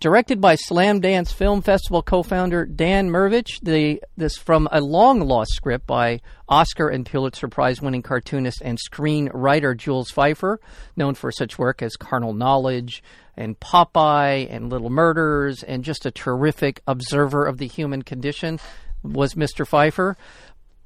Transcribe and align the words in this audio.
Directed 0.00 0.40
by 0.40 0.54
Slamdance 0.54 1.32
Film 1.32 1.60
Festival 1.60 2.04
co-founder 2.04 2.66
Dan 2.66 3.10
Mirvish, 3.10 3.58
the 3.60 4.00
this 4.16 4.36
from 4.36 4.68
a 4.70 4.80
long 4.80 5.18
lost 5.18 5.50
script 5.54 5.88
by 5.88 6.20
Oscar 6.48 6.88
and 6.88 7.04
Pulitzer 7.04 7.48
Prize 7.48 7.82
winning 7.82 8.02
cartoonist 8.02 8.62
and 8.62 8.78
screenwriter 8.78 9.76
Jules 9.76 10.12
Feiffer, 10.12 10.58
known 10.94 11.16
for 11.16 11.32
such 11.32 11.58
work 11.58 11.82
as 11.82 11.96
Carnal 11.96 12.32
Knowledge 12.32 13.02
and 13.36 13.58
Popeye 13.58 14.46
and 14.48 14.70
Little 14.70 14.88
Murders, 14.88 15.64
and 15.64 15.82
just 15.82 16.06
a 16.06 16.12
terrific 16.12 16.80
observer 16.86 17.44
of 17.44 17.58
the 17.58 17.66
human 17.66 18.02
condition 18.02 18.60
was 19.02 19.34
Mr. 19.34 19.66
Feiffer. 19.66 20.14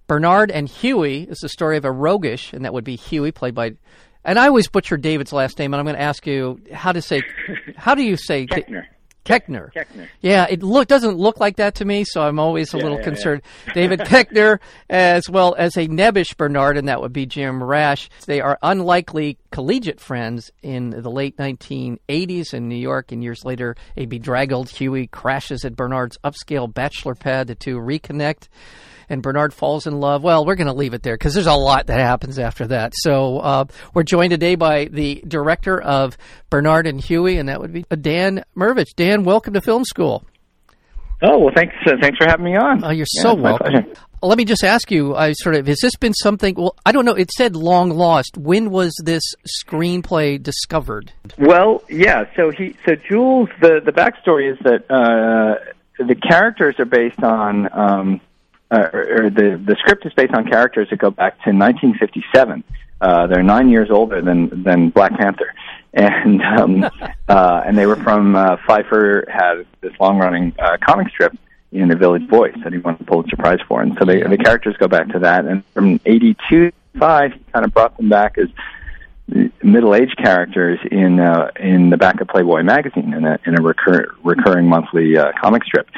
Bernard 0.07 0.51
and 0.51 0.71
Huey 0.71 1.25
is 1.25 1.41
the 1.41 1.51
story 1.51 1.77
of 1.77 1.85
a 1.85 1.93
roguish, 1.93 2.55
and 2.55 2.65
that 2.65 2.73
would 2.73 2.85
be 2.85 2.97
Huey, 2.97 3.31
played 3.31 3.55
by 3.55 3.73
and 4.25 4.39
I 4.39 4.47
always 4.47 4.69
butcher 4.69 4.97
David's 4.97 5.33
last 5.33 5.59
name, 5.59 5.75
and 5.75 5.81
I'm 5.81 5.85
going 5.85 5.97
to 5.97 6.03
ask 6.03 6.27
you 6.27 6.61
how 6.73 6.93
to 6.93 7.03
say, 7.03 7.23
how 7.77 7.95
do 7.95 8.03
you 8.03 8.17
say? 8.17 8.47
Koechner. 9.25 9.73
Koechner. 9.73 10.09
Yeah, 10.21 10.47
it 10.49 10.63
look 10.63 10.89
doesn't 10.89 11.17
look 11.17 11.39
like 11.41 11.57
that 11.57 11.77
to 11.77 11.85
me, 11.85 12.05
so 12.05 12.23
I'm 12.23 12.39
always 12.39 12.73
a 12.75 12.77
Yeah, 12.77 12.83
little 12.83 12.99
yeah, 12.99 13.05
concerned. 13.05 13.43
David 13.75 14.01
Koechner, 14.01 14.59
as 14.91 15.29
well 15.29 15.55
as 15.57 15.77
a 15.77 15.87
nebbish 15.87 16.37
Bernard, 16.37 16.77
and 16.77 16.89
that 16.89 17.01
would 17.01 17.13
be 17.13 17.27
Jim 17.27 17.63
Rash. 17.63 18.09
They 18.27 18.41
are 18.41 18.59
unlikely 18.63 19.39
collegiate 19.51 20.01
friends 20.01 20.51
in 20.63 20.91
the 20.91 21.11
late 21.11 21.37
1980s 21.37 22.53
in 22.55 22.69
New 22.69 22.77
York, 22.77 23.13
and 23.13 23.23
years 23.23 23.45
later, 23.45 23.77
a 23.97 24.07
bedraggled 24.07 24.71
Huey 24.71 25.07
crashes 25.07 25.65
at 25.65 25.77
Bernard's 25.77 26.19
upscale 26.25 26.73
bachelor 26.73 27.15
pad. 27.15 27.47
The 27.47 27.55
two 27.55 27.77
reconnect. 27.79 28.49
And 29.13 29.23
Bernard 29.23 29.53
falls 29.53 29.87
in 29.87 30.01
love. 30.01 30.23
Well, 30.23 30.47
we're 30.47 30.55
going 30.55 30.69
to 30.69 30.73
leave 30.73 30.95
it 30.95 31.03
there 31.03 31.17
because 31.17 31.35
there's 31.35 31.47
a 31.47 31.53
lot 31.53 31.89
that 31.89 32.01
happens 32.01 32.39
after 32.39 32.67
that. 32.69 32.95
So 32.97 33.41
uh, 33.41 33.65
we're 33.93 34.05
joined 34.05 34.31
today 34.31 34.55
by 34.55 34.87
the 34.87 35.23
director 35.29 35.79
of 35.79 36.17
Bernard 36.49 36.87
and 36.87 36.99
Huey, 36.99 37.37
and 37.37 37.51
that 37.51 37.61
would 37.61 37.75
be 37.75 37.85
Dan 38.01 38.43
Mirvish. 38.57 38.95
Dan, 38.97 39.23
welcome 39.25 39.53
to 39.53 39.61
Film 39.61 39.85
School. 39.85 40.25
Oh 41.21 41.39
well, 41.39 41.53
thanks. 41.55 41.75
Uh, 41.87 41.93
thanks 42.01 42.17
for 42.17 42.27
having 42.27 42.47
me 42.47 42.57
on. 42.57 42.83
Oh, 42.83 42.91
you're 42.91 43.07
Yeah, 43.17 43.23
so 43.23 43.35
welcome. 43.35 43.93
Let 44.23 44.39
me 44.39 44.45
just 44.47 44.65
ask 44.65 44.91
you, 44.91 45.15
I 45.15 45.33
sort 45.35 45.57
of 45.57 45.67
has 45.67 45.79
this 45.83 45.95
been 45.97 46.15
something? 46.15 46.55
Well, 46.57 46.75
I 46.87 46.93
don't 46.93 47.05
know. 47.05 47.13
It 47.15 47.31
said 47.33 47.55
long 47.55 47.91
lost. 47.91 48.39
When 48.39 48.71
was 48.71 48.93
this 49.05 49.23
screenplay 49.63 50.43
discovered? 50.43 51.13
Well, 51.39 51.83
yeah. 51.91 52.25
So 52.35 52.51
he, 52.51 52.77
so 52.87 52.95
Jules, 52.97 53.51
the 53.61 53.81
the 53.85 53.93
backstory 53.93 54.51
is 54.51 54.59
that 54.65 54.91
uh, 54.91 55.63
the 56.03 56.15
characters 56.15 56.77
are 56.79 56.87
based 56.87 57.23
on, 57.23 57.69
um, 57.73 58.21
uh, 58.73 58.89
or, 58.93 59.31
the 59.31 59.61
the 59.65 59.77
script 59.79 60.07
is 60.07 60.13
based 60.15 60.33
on 60.33 60.49
characters 60.49 60.89
that 60.91 60.99
go 60.99 61.11
back 61.11 61.35
to 61.45 61.51
1957. 61.51 62.65
Uh, 63.01 63.27
they're 63.27 63.43
nine 63.43 63.69
years 63.69 63.91
older 63.91 64.23
than 64.23 64.63
than 64.63 64.91
Black 64.91 65.13
Panther, 65.19 65.55
and 65.93 66.41
um, 66.43 66.85
uh, 67.29 67.63
and 67.67 67.77
they 67.77 67.87
were 67.87 67.97
from 67.97 68.35
uh, 68.35 68.57
Feiffer 68.69 69.29
had 69.29 69.67
this 69.81 69.93
long 70.01 70.19
running 70.19 70.55
uh, 70.59 70.79
comic 70.81 71.09
strip 71.11 71.37
in 71.73 71.89
the 71.89 71.97
Village 71.97 72.27
Voice 72.29 72.55
that 72.65 72.73
he 72.73 72.79
won 72.79 72.97
the 72.99 73.05
Pulitzer 73.05 73.37
Prize 73.37 73.61
for, 73.69 73.83
and 73.83 73.97
so 73.99 74.05
they, 74.05 74.23
the 74.23 74.39
characters 74.39 74.77
go 74.79 74.89
back 74.89 75.09
to 75.09 75.19
that. 75.21 75.45
And 75.45 75.65
from 75.75 76.01
'82 76.07 76.71
to 76.71 76.73
five, 76.99 77.33
he 77.33 77.41
kind 77.53 77.65
of 77.65 77.75
brought 77.75 77.97
them 77.97 78.09
back 78.09 78.39
as 78.39 78.49
middle-aged 79.63 80.17
characters 80.17 80.79
in 80.91 81.21
uh, 81.21 81.51
in 81.59 81.91
the 81.91 81.97
back 81.97 82.21
of 82.21 82.29
Playboy 82.29 82.63
magazine 82.63 83.13
in 83.15 83.25
a 83.25 83.39
in 83.47 83.59
a 83.59 83.63
recur- 83.63 84.15
recurring 84.23 84.67
monthly 84.69 85.17
uh, 85.17 85.33
comic 85.41 85.65
strip. 85.65 85.89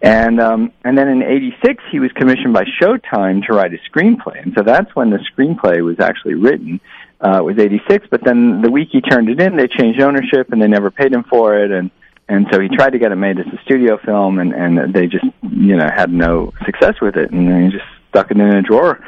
And 0.00 0.40
um, 0.40 0.72
and 0.84 0.96
then 0.96 1.08
in 1.08 1.22
'86, 1.22 1.82
he 1.90 1.98
was 1.98 2.12
commissioned 2.12 2.52
by 2.52 2.64
Showtime 2.80 3.44
to 3.46 3.52
write 3.52 3.72
a 3.74 3.78
screenplay, 3.90 4.40
and 4.40 4.52
so 4.56 4.62
that's 4.62 4.94
when 4.94 5.10
the 5.10 5.18
screenplay 5.32 5.84
was 5.84 5.98
actually 5.98 6.34
written. 6.34 6.80
Uh, 7.20 7.38
it 7.38 7.44
was 7.44 7.58
'86, 7.58 8.06
but 8.08 8.22
then 8.24 8.62
the 8.62 8.70
week 8.70 8.90
he 8.92 9.00
turned 9.00 9.28
it 9.28 9.40
in, 9.40 9.56
they 9.56 9.66
changed 9.66 10.00
ownership, 10.00 10.52
and 10.52 10.62
they 10.62 10.68
never 10.68 10.92
paid 10.92 11.12
him 11.12 11.24
for 11.24 11.58
it, 11.58 11.72
and 11.72 11.90
and 12.28 12.46
so 12.52 12.60
he 12.60 12.68
tried 12.68 12.90
to 12.90 12.98
get 12.98 13.10
it 13.10 13.16
made 13.16 13.40
as 13.40 13.46
a 13.46 13.60
studio 13.64 13.98
film, 13.98 14.38
and 14.38 14.52
and 14.54 14.94
they 14.94 15.08
just 15.08 15.24
you 15.42 15.76
know 15.76 15.88
had 15.92 16.12
no 16.12 16.52
success 16.64 16.94
with 17.02 17.16
it, 17.16 17.32
and 17.32 17.48
then 17.48 17.64
he 17.64 17.70
just 17.70 17.88
stuck 18.10 18.30
it 18.30 18.36
in 18.36 18.54
a 18.54 18.62
drawer 18.62 19.00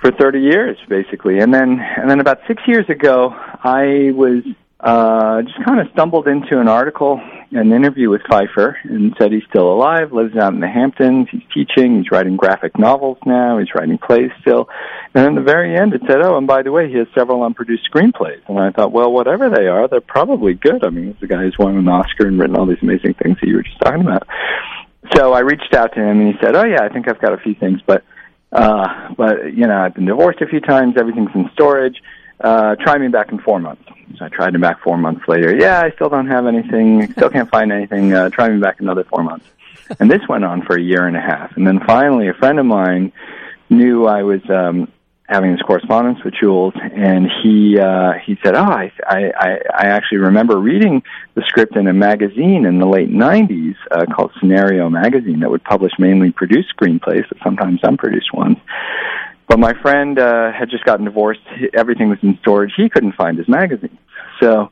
for 0.00 0.12
30 0.12 0.40
years 0.40 0.78
basically. 0.88 1.38
And 1.38 1.52
then 1.52 1.80
and 1.80 2.10
then 2.10 2.20
about 2.20 2.38
6 2.46 2.62
years 2.66 2.88
ago 2.88 3.30
I 3.34 4.12
was 4.14 4.44
uh 4.80 5.42
just 5.42 5.64
kind 5.64 5.80
of 5.80 5.88
stumbled 5.92 6.28
into 6.28 6.60
an 6.60 6.68
article 6.68 7.20
an 7.50 7.72
interview 7.72 8.10
with 8.10 8.20
Feiffer 8.30 8.76
and 8.84 9.12
said 9.18 9.32
he's 9.32 9.42
still 9.48 9.72
alive 9.72 10.12
lives 10.12 10.36
out 10.36 10.52
in 10.52 10.60
the 10.60 10.68
Hamptons 10.68 11.26
he's 11.32 11.42
teaching 11.52 11.98
he's 11.98 12.12
writing 12.12 12.36
graphic 12.36 12.78
novels 12.78 13.18
now 13.26 13.58
he's 13.58 13.74
writing 13.74 13.98
plays 13.98 14.30
still 14.40 14.68
and 15.14 15.26
in 15.26 15.34
the 15.34 15.40
very 15.40 15.76
end 15.76 15.94
it 15.94 16.02
said 16.06 16.20
oh 16.22 16.38
and 16.38 16.46
by 16.46 16.62
the 16.62 16.70
way 16.70 16.88
he 16.88 16.96
has 16.96 17.08
several 17.12 17.42
unproduced 17.42 17.88
screenplays 17.92 18.40
and 18.46 18.56
I 18.56 18.70
thought 18.70 18.92
well 18.92 19.10
whatever 19.10 19.50
they 19.50 19.66
are 19.66 19.88
they're 19.88 20.00
probably 20.00 20.54
good 20.54 20.84
I 20.84 20.90
mean 20.90 21.06
he's 21.08 21.20
the 21.20 21.26
guy 21.26 21.42
who's 21.42 21.58
won 21.58 21.76
an 21.76 21.88
Oscar 21.88 22.28
and 22.28 22.38
written 22.38 22.54
all 22.54 22.66
these 22.66 22.82
amazing 22.82 23.14
things 23.14 23.36
that 23.40 23.48
you 23.48 23.56
were 23.56 23.64
just 23.64 23.80
talking 23.80 24.02
about 24.02 24.28
so 25.16 25.32
I 25.32 25.40
reached 25.40 25.74
out 25.74 25.92
to 25.94 26.00
him 26.00 26.20
and 26.20 26.34
he 26.34 26.38
said 26.40 26.54
oh 26.54 26.64
yeah 26.64 26.82
I 26.82 26.88
think 26.88 27.08
I've 27.08 27.20
got 27.20 27.32
a 27.32 27.38
few 27.38 27.54
things 27.54 27.80
but 27.84 28.04
uh, 28.52 29.12
but 29.16 29.52
you 29.54 29.66
know, 29.66 29.76
I've 29.76 29.94
been 29.94 30.06
divorced 30.06 30.40
a 30.40 30.46
few 30.46 30.60
times. 30.60 30.94
Everything's 30.98 31.30
in 31.34 31.50
storage. 31.52 32.00
Uh, 32.40 32.76
try 32.76 32.98
me 32.98 33.08
back 33.08 33.32
in 33.32 33.38
four 33.40 33.58
months. 33.58 33.82
So 34.16 34.24
I 34.24 34.28
tried 34.28 34.54
him 34.54 34.60
back 34.60 34.80
four 34.82 34.96
months 34.96 35.26
later. 35.28 35.54
Yeah, 35.56 35.80
I 35.80 35.90
still 35.90 36.08
don't 36.08 36.28
have 36.28 36.46
anything. 36.46 37.10
Still 37.12 37.30
can't 37.30 37.50
find 37.50 37.72
anything. 37.72 38.12
Uh, 38.12 38.30
try 38.30 38.48
me 38.48 38.60
back 38.60 38.80
another 38.80 39.04
four 39.04 39.22
months. 39.22 39.46
And 40.00 40.10
this 40.10 40.20
went 40.28 40.44
on 40.44 40.60
for 40.66 40.76
a 40.76 40.82
year 40.82 41.06
and 41.06 41.16
a 41.16 41.20
half. 41.20 41.56
And 41.56 41.66
then 41.66 41.80
finally, 41.86 42.28
a 42.28 42.34
friend 42.34 42.58
of 42.58 42.66
mine 42.66 43.10
knew 43.70 44.04
I 44.06 44.22
was 44.22 44.42
um, 44.50 44.92
having 45.28 45.52
this 45.52 45.62
correspondence 45.62 46.22
with 46.24 46.34
Jules, 46.34 46.74
and 46.76 47.26
he 47.42 47.78
uh, 47.78 48.12
he 48.24 48.38
said, 48.42 48.54
"Oh, 48.54 48.64
I, 48.64 48.90
I 49.06 49.30
I 49.74 49.86
actually 49.86 50.18
remember 50.18 50.58
reading 50.58 51.02
the 51.34 51.42
script 51.46 51.76
in 51.76 51.86
a 51.86 51.92
magazine 51.92 52.64
in 52.64 52.78
the 52.78 52.86
late 52.86 53.10
'90s 53.10 53.76
uh, 53.90 54.06
called 54.14 54.32
Scenario 54.40 54.88
Magazine 54.88 55.40
that 55.40 55.50
would 55.50 55.64
publish 55.64 55.92
mainly 55.98 56.32
produced 56.32 56.68
screenplays, 56.76 57.28
but 57.28 57.38
sometimes 57.42 57.80
unproduced 57.82 58.32
ones." 58.32 58.56
But 59.48 59.58
my 59.58 59.72
friend 59.80 60.18
uh, 60.18 60.52
had 60.52 60.70
just 60.70 60.84
gotten 60.84 61.04
divorced; 61.04 61.40
everything 61.74 62.08
was 62.10 62.18
in 62.22 62.38
storage. 62.42 62.72
He 62.76 62.88
couldn't 62.88 63.12
find 63.12 63.38
his 63.38 63.48
magazine, 63.48 63.98
so. 64.40 64.70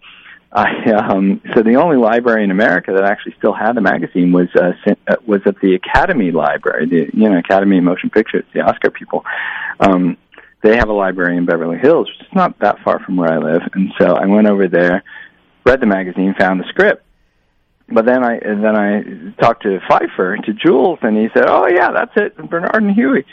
I 0.53 0.91
um 1.09 1.42
so 1.54 1.62
the 1.62 1.75
only 1.75 1.97
library 1.97 2.44
in 2.44 2.53
America 2.53 2.92
that 2.92 3.04
actually 3.04 3.34
still 3.36 3.53
had 3.53 3.72
the 3.72 3.81
magazine 3.81 4.31
was 4.32 4.47
uh, 4.54 4.72
uh 5.09 5.16
was 5.26 5.41
at 5.44 5.59
the 5.60 5.75
Academy 5.75 6.31
Library, 6.31 6.86
the 6.86 7.10
you 7.12 7.28
know 7.28 7.36
Academy 7.36 7.78
of 7.78 7.84
Motion 7.84 8.10
Pictures, 8.10 8.44
the 8.54 8.60
Oscar 8.60 8.91
people. 8.91 9.25
Um 9.81 10.16
they 10.62 10.76
have 10.76 10.88
a 10.88 10.92
library 10.92 11.36
in 11.36 11.47
Beverly 11.47 11.78
Hills, 11.78 12.09
which 12.09 12.26
is 12.26 12.34
not 12.34 12.59
that 12.60 12.81
far 12.82 13.00
from 13.00 13.16
where 13.16 13.32
I 13.32 13.38
live. 13.38 13.62
And 13.75 13.92
so 13.98 14.15
I 14.15 14.26
went 14.26 14.48
over 14.48 14.66
there, 14.69 15.03
read 15.65 15.81
the 15.81 15.86
magazine, 15.86 16.34
found 16.38 16.60
the 16.60 16.69
script. 16.69 17.04
But 17.88 18.04
then 18.04 18.25
I 18.25 18.41
then 18.41 18.76
I 18.76 19.03
talked 19.41 19.62
to 19.62 19.78
Feiffer, 19.88 20.44
to 20.44 20.53
Jules, 20.53 20.98
and 21.03 21.16
he 21.16 21.28
said, 21.32 21.44
"Oh 21.47 21.66
yeah, 21.69 21.92
that's 21.92 22.12
it, 22.16 22.36
Bernard 22.36 22.82
and 22.82 22.92
Huey." 22.92 23.25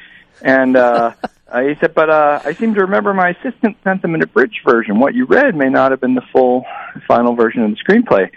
And 0.43 0.75
uh, 0.75 1.13
uh, 1.47 1.61
he 1.61 1.75
said, 1.79 1.93
"But 1.93 2.09
uh, 2.09 2.41
I 2.43 2.53
seem 2.53 2.73
to 2.75 2.81
remember 2.81 3.13
my 3.13 3.29
assistant 3.29 3.77
sent 3.83 4.01
them 4.01 4.15
an 4.15 4.21
abridged 4.21 4.61
version. 4.65 4.99
What 4.99 5.13
you 5.13 5.25
read 5.25 5.55
may 5.55 5.69
not 5.69 5.91
have 5.91 6.01
been 6.01 6.15
the 6.15 6.23
full, 6.31 6.65
final 7.07 7.35
version 7.35 7.63
of 7.63 7.71
the 7.71 7.77
screenplay." 7.77 8.31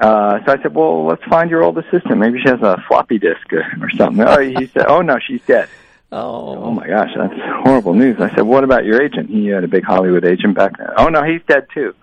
Uh, 0.00 0.44
so 0.44 0.52
I 0.52 0.62
said, 0.62 0.74
"Well, 0.74 1.06
let's 1.06 1.24
find 1.24 1.50
your 1.50 1.62
old 1.64 1.78
assistant. 1.78 2.18
Maybe 2.18 2.40
she 2.40 2.48
has 2.48 2.60
a 2.62 2.82
floppy 2.88 3.18
disk 3.18 3.52
uh, 3.52 3.82
or 3.82 3.90
something." 3.90 4.24
Oh, 4.26 4.38
he 4.40 4.66
said, 4.66 4.86
"Oh 4.86 5.02
no, 5.02 5.18
she's 5.18 5.42
dead." 5.42 5.68
Oh, 6.10 6.64
Oh 6.64 6.70
my 6.70 6.86
gosh, 6.86 7.10
that's 7.14 7.34
horrible 7.64 7.92
news. 7.92 8.18
I 8.18 8.34
said, 8.34 8.40
what 8.42 8.64
about 8.64 8.86
your 8.86 9.02
agent? 9.02 9.28
He 9.28 9.48
had 9.48 9.62
a 9.62 9.68
big 9.68 9.84
Hollywood 9.84 10.24
agent 10.24 10.54
back 10.54 10.78
then. 10.78 10.86
Oh 10.96 11.08
no, 11.08 11.22
he's 11.22 11.42
dead 11.46 11.66
too. 11.74 11.94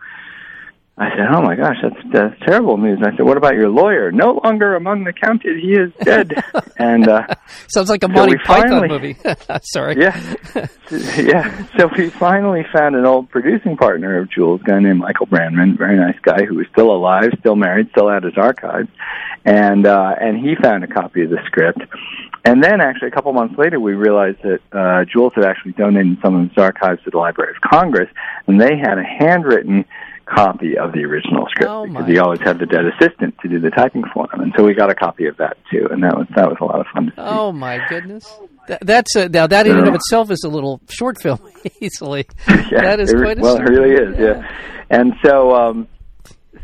I 0.97 1.09
said, 1.09 1.27
oh 1.29 1.41
my 1.41 1.55
gosh, 1.57 1.75
that's 1.83 1.95
that's 2.13 2.39
terrible 2.47 2.77
news. 2.77 2.99
I 3.03 3.13
said, 3.17 3.25
what 3.25 3.35
about 3.35 3.55
your 3.55 3.67
lawyer? 3.69 4.13
No 4.13 4.39
longer 4.41 4.75
among 4.75 5.03
the 5.03 5.11
counted. 5.11 5.59
He 5.59 5.73
is 5.73 5.91
dead. 6.01 6.31
and 6.77 7.05
uh, 7.09 7.27
sounds 7.67 7.89
like 7.89 8.01
a 8.03 8.07
So 8.07 8.13
Monty 8.13 8.35
we 8.35 8.43
Python 8.45 8.69
finally- 8.69 8.87
movie. 8.87 9.17
Sorry. 9.63 9.95
yeah, 9.99 10.37
yeah. 11.17 11.67
So 11.77 11.89
we 11.97 12.09
finally 12.11 12.65
found 12.73 12.95
an 12.95 13.05
old 13.05 13.29
producing 13.29 13.75
partner 13.75 14.19
of 14.19 14.31
Jules, 14.31 14.61
a 14.61 14.63
guy 14.63 14.79
named 14.79 14.99
Michael 14.99 15.27
Brandman, 15.27 15.77
very 15.77 15.97
nice 15.97 16.17
guy 16.21 16.45
who 16.45 16.55
was 16.55 16.67
still 16.71 16.91
alive, 16.91 17.29
still 17.39 17.57
married, 17.57 17.89
still 17.91 18.09
had 18.09 18.23
his 18.23 18.37
archives, 18.37 18.87
and 19.43 19.85
uh, 19.85 20.15
and 20.21 20.37
he 20.37 20.55
found 20.63 20.85
a 20.85 20.87
copy 20.87 21.23
of 21.23 21.29
the 21.29 21.39
script. 21.45 21.79
And 22.45 22.63
then, 22.63 22.79
actually, 22.79 23.07
a 23.07 23.11
couple 23.11 23.33
months 23.33 23.55
later, 23.57 23.79
we 23.79 23.93
realized 23.95 24.37
that 24.43 24.59
uh, 24.71 25.03
Jules 25.11 25.33
had 25.35 25.43
actually 25.45 25.71
donated 25.73 26.19
some 26.23 26.35
of 26.35 26.49
his 26.49 26.57
archives 26.57 27.03
to 27.03 27.09
the 27.09 27.17
Library 27.17 27.53
of 27.55 27.61
Congress, 27.69 28.07
and 28.47 28.61
they 28.61 28.77
had 28.77 28.97
a 28.99 29.03
handwritten 29.03 29.83
copy 30.25 30.77
of 30.77 30.91
the 30.91 31.03
original 31.03 31.45
script 31.49 31.69
Oh, 31.69 31.85
because 31.85 32.07
he 32.07 32.17
always 32.17 32.41
had 32.41 32.59
the 32.59 32.65
dead 32.65 32.85
assistant 32.85 33.35
to 33.41 33.47
do 33.47 33.59
the 33.59 33.69
typing 33.69 34.03
for 34.13 34.27
him, 34.33 34.41
and 34.41 34.53
so 34.57 34.63
we 34.63 34.73
got 34.73 34.89
a 34.89 34.95
copy 34.95 35.25
of 35.27 35.37
that 35.37 35.57
too, 35.71 35.87
and 35.91 36.03
that 36.03 36.17
was 36.17 36.27
that 36.35 36.47
was 36.47 36.57
a 36.61 36.65
lot 36.65 36.79
of 36.79 36.87
fun 36.93 37.05
to 37.07 37.11
see. 37.11 37.17
Oh 37.17 37.51
my 37.51 37.79
goodness. 37.89 38.31
Th- 38.67 38.79
that's 38.81 39.15
a, 39.15 39.29
now 39.29 39.47
that 39.47 39.67
in 39.67 39.77
and 39.77 39.87
of 39.87 39.95
itself 39.95 40.31
is 40.31 40.43
a 40.43 40.49
little 40.49 40.81
short 40.89 41.21
film 41.21 41.39
easily. 41.79 42.25
yeah, 42.47 42.81
that 42.81 42.99
is 42.99 43.11
it, 43.11 43.17
quite 43.17 43.37
a 43.37 43.41
well, 43.41 43.57
it 43.57 43.69
really 43.69 43.93
is. 43.93 44.17
Yeah, 44.19 44.47
and 44.89 45.13
so 45.23 45.55
um, 45.55 45.87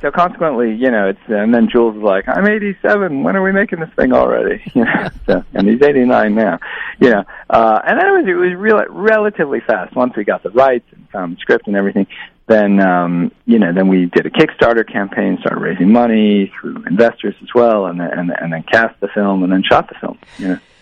so 0.01 0.09
consequently, 0.09 0.73
you 0.73 0.89
know, 0.89 1.09
it's 1.09 1.19
and 1.27 1.53
then 1.53 1.67
Jules 1.71 1.95
is 1.95 2.01
like, 2.01 2.25
"I'm 2.27 2.47
87. 2.47 3.23
When 3.23 3.35
are 3.35 3.43
we 3.43 3.51
making 3.51 3.79
this 3.79 3.89
thing 3.95 4.13
already?" 4.13 4.61
You 4.73 4.85
know, 4.85 5.09
so, 5.27 5.43
and 5.53 5.67
he's 5.67 5.81
89 5.81 6.33
now. 6.33 6.57
You 6.99 7.11
know, 7.11 7.23
uh, 7.49 7.79
and 7.85 7.99
then 7.99 8.07
it 8.07 8.11
was 8.11 8.25
it 8.27 8.33
was 8.33 8.53
real, 8.57 8.83
relatively 8.89 9.59
fast 9.59 9.95
once 9.95 10.13
we 10.15 10.23
got 10.23 10.43
the 10.43 10.49
rights 10.49 10.85
and 10.91 11.07
found 11.09 11.35
the 11.35 11.39
script 11.39 11.67
and 11.67 11.75
everything. 11.75 12.07
Then 12.51 12.81
um, 12.81 13.31
you 13.45 13.59
know, 13.59 13.71
then 13.71 13.87
we 13.87 14.07
did 14.07 14.25
a 14.25 14.29
Kickstarter 14.29 14.85
campaign, 14.85 15.37
started 15.39 15.61
raising 15.61 15.89
money 15.89 16.51
through 16.59 16.83
investors 16.85 17.33
as 17.41 17.47
well, 17.55 17.85
and 17.85 17.97
then 17.97 18.09
and, 18.11 18.33
and 18.41 18.51
then 18.51 18.63
cast 18.63 18.99
the 18.99 19.07
film 19.07 19.43
and 19.43 19.53
then 19.53 19.63
shot 19.63 19.87
the 19.87 19.95
film. 19.95 20.19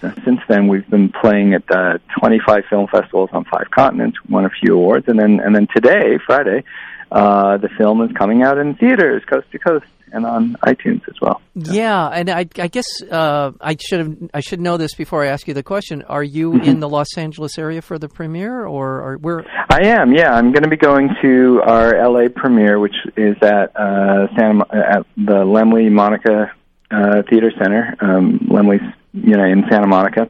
So 0.01 0.11
since 0.25 0.39
then, 0.47 0.67
we've 0.67 0.89
been 0.89 1.09
playing 1.09 1.53
at 1.53 1.69
uh, 1.69 1.99
25 2.19 2.63
film 2.71 2.87
festivals 2.87 3.29
on 3.33 3.45
five 3.45 3.69
continents, 3.69 4.17
won 4.27 4.45
a 4.45 4.49
few 4.49 4.73
awards, 4.73 5.07
and 5.07 5.19
then 5.19 5.39
and 5.41 5.55
then 5.55 5.67
today, 5.67 6.17
Friday, 6.25 6.63
uh, 7.11 7.57
the 7.57 7.69
film 7.69 8.01
is 8.01 8.11
coming 8.13 8.41
out 8.41 8.57
in 8.57 8.73
theaters, 8.73 9.23
coast 9.25 9.45
to 9.51 9.59
coast, 9.59 9.85
and 10.13 10.25
on 10.25 10.55
iTunes 10.63 11.01
as 11.09 11.15
well. 11.21 11.41
Yeah, 11.55 12.07
and 12.07 12.29
I, 12.29 12.47
I 12.57 12.67
guess 12.67 12.85
uh, 13.11 13.51
I 13.59 13.75
should 13.79 13.99
have 13.99 14.17
I 14.33 14.39
should 14.39 14.61
know 14.61 14.77
this 14.77 14.93
before 14.93 15.23
I 15.25 15.27
ask 15.29 15.47
you 15.47 15.53
the 15.53 15.63
question. 15.63 16.03
Are 16.03 16.23
you 16.23 16.49
Mm-hmm. 16.49 16.69
in 16.69 16.79
the 16.79 16.89
Los 16.89 17.17
Angeles 17.17 17.57
area 17.57 17.81
for 17.81 17.99
the 17.99 18.09
premiere, 18.09 18.65
or 18.65 19.01
are 19.01 19.17
where? 19.17 19.45
I 19.69 19.87
am, 19.87 20.13
yeah. 20.13 20.33
I'm 20.33 20.51
going 20.51 20.63
to 20.63 20.69
be 20.69 20.77
going 20.77 21.09
to 21.21 21.61
our 21.63 22.09
LA 22.09 22.27
premiere, 22.35 22.79
which 22.79 22.95
is 23.15 23.35
at 23.41 23.75
uh, 23.75 24.27
Santa 24.37 24.65
at 24.71 25.05
the 25.15 25.43
Laemmle 25.45 25.91
Monica 25.91 26.51
uh, 26.91 27.21
Theater 27.29 27.51
Center, 27.61 27.95
um, 28.01 28.39
Laemmle's, 28.49 28.81
you 29.13 29.35
know, 29.35 29.43
in 29.43 29.63
Santa 29.69 29.87
Monica, 29.87 30.29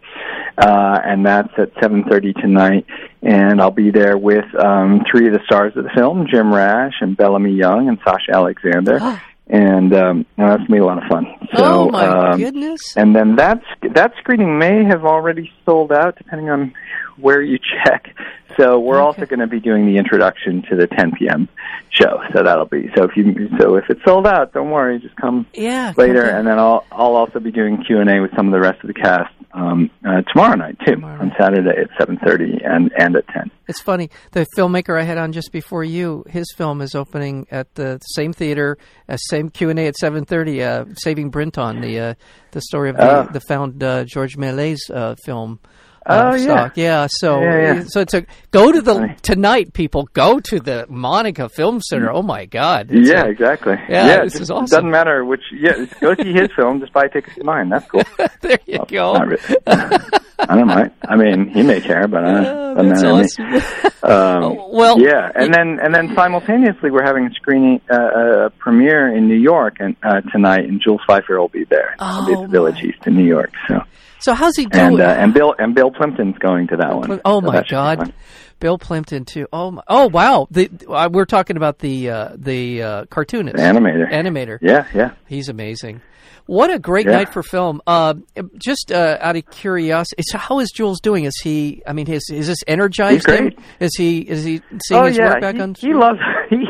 uh, 0.58 1.00
and 1.06 1.26
that's 1.26 1.54
at 1.58 1.74
7:30 1.76 2.42
tonight. 2.42 2.86
And 3.22 3.62
I'll 3.62 3.72
be 3.72 3.92
there 3.92 4.18
with 4.18 4.46
um, 4.64 5.04
three 5.10 5.28
of 5.28 5.34
the 5.34 5.42
stars 5.46 5.74
of 5.76 5.84
the 5.84 5.90
film, 5.96 6.28
Jim 6.30 6.54
Rash 6.54 6.94
and 7.02 7.16
Bellamy 7.16 7.54
Young 7.54 7.88
and 7.88 7.98
Sasha 8.06 8.34
Alexander, 8.34 9.00
and 9.50 9.94
um, 9.94 10.26
that's 10.38 10.58
gonna 10.58 10.70
be 10.70 10.78
a 10.78 10.86
lot 10.86 11.04
of 11.04 11.10
fun. 11.10 11.26
So, 11.56 11.64
oh 11.64 11.90
my 11.90 12.06
um, 12.08 12.40
goodness! 12.40 12.96
and 12.96 13.16
then 13.16 13.36
that 13.38 13.62
that 13.96 14.14
screening 14.20 14.58
may 14.58 14.84
have 14.84 15.06
already 15.06 15.52
sold 15.66 15.92
out, 15.92 16.18
depending 16.18 16.50
on 16.50 16.74
where 17.22 17.42
you 17.42 17.58
check. 17.86 18.16
So 18.58 18.78
we're 18.80 19.00
also 19.00 19.26
going 19.26 19.40
to 19.40 19.48
be 19.48 19.60
doing 19.60 19.86
the 19.86 19.98
introduction 19.98 20.64
to 20.70 20.76
the 20.76 20.88
10 20.88 21.14
p.m. 21.18 21.48
show. 21.92 22.20
So 22.36 22.44
that'll 22.44 22.66
be 22.66 22.90
so 22.98 23.04
if 23.06 23.16
you 23.16 23.48
so 23.60 23.76
if 23.76 23.86
it's 23.90 24.04
sold 24.04 24.28
out, 24.28 24.52
don't 24.54 24.70
worry, 24.72 25.00
just 25.00 25.16
come 25.16 25.46
Yeah, 25.54 25.94
later, 25.96 26.26
okay. 26.26 26.38
and 26.38 26.46
then 26.48 26.60
I'll 26.60 26.84
I'll 26.92 27.16
also 27.16 27.40
be 27.40 27.52
doing 27.52 27.84
Q 27.86 28.00
and 28.02 28.10
A 28.10 28.20
with 28.20 28.32
some 28.36 28.48
of 28.48 28.54
the 28.54 28.60
rest 28.60 28.82
of 28.84 28.88
the 28.88 28.94
cast 28.94 29.34
um, 29.54 29.90
uh, 30.06 30.22
tomorrow 30.34 30.56
night 30.56 30.78
too, 30.86 30.96
Tomorrow 30.96 31.22
on. 31.22 31.32
Saturday 31.40 31.70
at 31.82 31.90
7:30 32.08 32.66
and 32.70 32.92
and 32.98 33.16
at 33.16 33.28
10. 33.30 33.50
It's 33.70 33.82
funny. 33.82 34.10
The 34.32 34.46
filmmaker 34.58 35.00
I 35.00 35.04
had 35.04 35.18
on 35.18 35.32
just 35.32 35.52
before 35.54 35.84
you, 35.84 36.26
his 36.28 36.46
film 36.58 36.82
is 36.82 36.96
opening 36.96 37.46
at 37.52 37.74
the 37.76 38.00
same 38.00 38.34
theater, 38.34 38.78
uh, 39.08 39.16
same 39.16 39.50
Q 39.50 39.70
and 39.70 39.80
A 39.80 39.88
at 39.88 39.96
seven 39.96 40.26
thirty. 40.26 40.62
Uh, 40.64 40.86
Saving 40.96 41.30
Brinton, 41.30 41.80
the 41.82 42.00
uh, 42.00 42.14
the 42.52 42.62
story 42.62 42.90
of 42.90 42.98
the, 42.98 43.20
Oh. 43.20 43.28
the 43.32 43.42
found 43.42 43.82
uh, 43.84 44.04
George 44.06 44.36
Méliès 44.38 44.80
uh, 44.94 45.16
film. 45.24 45.60
Oh, 46.10 46.30
uh, 46.30 46.36
yeah. 46.36 46.38
stock. 46.44 46.72
yeah. 46.76 47.08
So, 47.10 47.40
Yeah, 47.42 47.58
yeah. 47.76 47.84
so 47.88 48.02
it's 48.02 48.14
a 48.14 48.26
go 48.52 48.72
to 48.72 48.82
the 48.82 49.16
tonight. 49.22 49.74
People 49.74 50.10
go 50.14 50.40
to 50.40 50.60
the 50.60 50.86
Monica 50.90 51.50
Film 51.50 51.82
Center. 51.82 52.12
Oh 52.12 52.22
my 52.24 52.46
God! 52.46 52.88
It's 52.90 53.08
yeah, 53.10 53.26
a- 53.26 53.30
exactly. 53.30 53.76
Yeah, 53.88 54.24
this 54.24 54.34
just- 54.34 54.42
is 54.44 54.52
awesome. 54.52 54.66
It 54.66 54.70
doesn't 54.72 54.92
matter 54.92 55.24
which. 55.24 55.44
Yeah, 55.54 55.86
go 56.02 56.16
see 56.16 56.34
his 56.34 56.50
film. 56.56 56.80
Just 56.80 56.94
buy 56.94 57.08
tickets 57.08 57.36
to 57.36 57.44
mine. 57.44 57.70
That's 57.70 57.90
cool. 57.90 58.04
there 58.42 58.60
you 58.66 58.80
go. 58.88 59.14
Not 59.14 59.28
really. 59.28 59.56
I 59.68 60.56
don't 60.56 60.68
mind. 60.68 60.92
I 61.08 61.16
mean, 61.18 61.50
he 61.50 61.62
may 61.64 61.82
care, 61.82 62.08
but 62.08 62.24
I 62.24 62.46
Oh, 62.70 62.76
that's 62.76 63.02
matter 63.04 63.26
to 63.36 63.44
me. 63.44 63.58
awesome. 63.60 63.92
Um, 64.02 64.44
Oh, 64.44 64.70
well, 64.72 65.00
yeah, 65.02 65.30
and 65.36 65.54
then 65.54 65.78
and 65.84 65.94
then 65.94 66.16
simultaneously, 66.16 66.90
we're 66.90 67.04
having 67.04 67.26
a 67.28 67.32
screening, 67.34 67.82
uh, 67.92 68.46
a 68.46 68.50
premiere 68.52 69.14
in 69.14 69.28
New 69.28 69.36
York, 69.36 69.76
and 69.82 69.98
uh, 70.02 70.22
tonight, 70.32 70.64
and 70.70 70.80
Jules 70.82 71.02
Feiffer 71.08 71.38
will 71.38 71.50
be 71.50 71.66
there. 71.66 71.96
I'll 72.00 72.26
be 72.26 72.34
Oh, 72.34 72.44
at 72.44 72.48
the 72.48 72.52
Village. 72.52 72.82
East 72.82 73.06
in 73.06 73.18
New 73.18 73.26
York. 73.26 73.52
So, 73.68 73.84
So 74.20 74.34
how's 74.34 74.56
he 74.56 74.66
doing? 74.66 74.86
and 74.86 75.02
uh, 75.02 75.16
and 75.18 75.34
Bill 75.34 75.56
and 75.58 75.74
Bill 75.76 75.92
Plympton's 75.92 76.38
going 76.40 76.68
to 76.68 76.78
that 76.78 76.96
one. 76.96 77.22
Oh 77.26 77.40
So 77.40 77.48
my 77.48 77.52
that 77.54 77.68
should 77.68 77.70
be 77.70 78.06
God. 78.06 78.14
Bill 78.60 78.78
Plympton 78.78 79.24
too. 79.26 79.48
Oh 79.54 79.72
my, 79.72 79.82
oh 79.88 80.08
wow. 80.10 80.48
The 80.52 80.70
uh, 80.90 81.10
we're 81.12 81.26
talking 81.26 81.56
about 81.58 81.80
the 81.80 82.10
uh, 82.10 82.30
the 82.36 82.84
uh, 82.84 83.06
cartoonist, 83.06 83.56
The 83.58 83.64
animator. 83.64 84.12
animator. 84.12 84.60
Yeah, 84.62 84.86
yeah. 84.94 85.12
He's 85.28 85.48
amazing. 85.50 86.02
What 86.46 86.72
a 86.74 86.80
great 86.80 87.06
Yeah. 87.06 87.14
night 87.14 87.30
for 87.32 87.44
film. 87.44 87.80
Uh, 87.88 88.16
just 88.58 88.92
uh, 88.92 89.18
out 89.22 89.36
of 89.36 89.46
curiosity, 89.52 90.24
so 90.26 90.38
how 90.40 90.60
is 90.60 90.72
Jules 90.72 91.00
doing? 91.00 91.24
Is 91.26 91.40
he? 91.44 91.82
I 91.88 91.94
mean, 91.94 92.10
is 92.12 92.28
is 92.34 92.48
this 92.48 92.58
energized 92.68 93.30
him? 93.30 93.52
Is 93.80 93.92
he? 93.96 94.20
Is 94.20 94.44
he 94.44 94.62
seeing 94.84 95.00
oh 95.02 95.06
his 95.06 95.18
yeah, 95.18 95.30
work 95.30 95.42
back 95.42 95.56
he, 95.56 95.62
on? 95.62 95.76
he 95.80 95.94
loves. 95.94 96.20
He, 96.50 96.66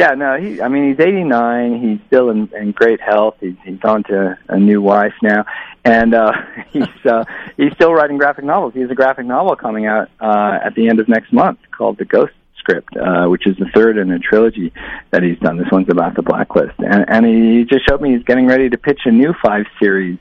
yeah, 0.00 0.10
no, 0.10 0.36
he. 0.36 0.60
I 0.60 0.66
mean, 0.68 0.88
he's 0.90 0.98
89. 1.00 1.80
He's 1.80 1.98
still 2.08 2.28
in, 2.28 2.50
in 2.54 2.72
great 2.72 3.00
health. 3.00 3.36
He's 3.40 3.54
he's 3.64 3.78
on 3.84 4.02
to 4.04 4.36
a 4.48 4.58
new 4.58 4.82
wife 4.82 5.14
now, 5.22 5.44
and 5.84 6.14
uh, 6.14 6.32
he's 6.70 6.88
uh, 7.04 7.24
he's 7.56 7.72
still 7.74 7.92
writing 7.92 8.18
graphic 8.18 8.44
novels. 8.44 8.74
He 8.74 8.80
has 8.80 8.90
a 8.90 8.94
graphic 8.94 9.26
novel 9.26 9.56
coming 9.56 9.86
out 9.86 10.10
uh, 10.20 10.58
at 10.64 10.74
the 10.74 10.88
end 10.88 11.00
of 11.00 11.08
next 11.08 11.32
month 11.32 11.58
called 11.70 11.98
The 11.98 12.04
Ghost 12.04 12.32
Script, 12.58 12.96
uh, 12.96 13.26
which 13.26 13.46
is 13.46 13.56
the 13.56 13.66
third 13.74 13.98
in 13.98 14.10
a 14.10 14.18
trilogy 14.18 14.72
that 15.10 15.22
he's 15.22 15.38
done. 15.38 15.58
This 15.58 15.70
one's 15.70 15.90
about 15.90 16.14
the 16.14 16.22
blacklist, 16.22 16.78
and, 16.78 17.04
and 17.08 17.26
he 17.26 17.64
just 17.64 17.86
showed 17.86 18.00
me 18.00 18.14
he's 18.14 18.24
getting 18.24 18.46
ready 18.46 18.70
to 18.70 18.78
pitch 18.78 19.00
a 19.04 19.10
new 19.10 19.34
five 19.42 19.66
series 19.78 20.18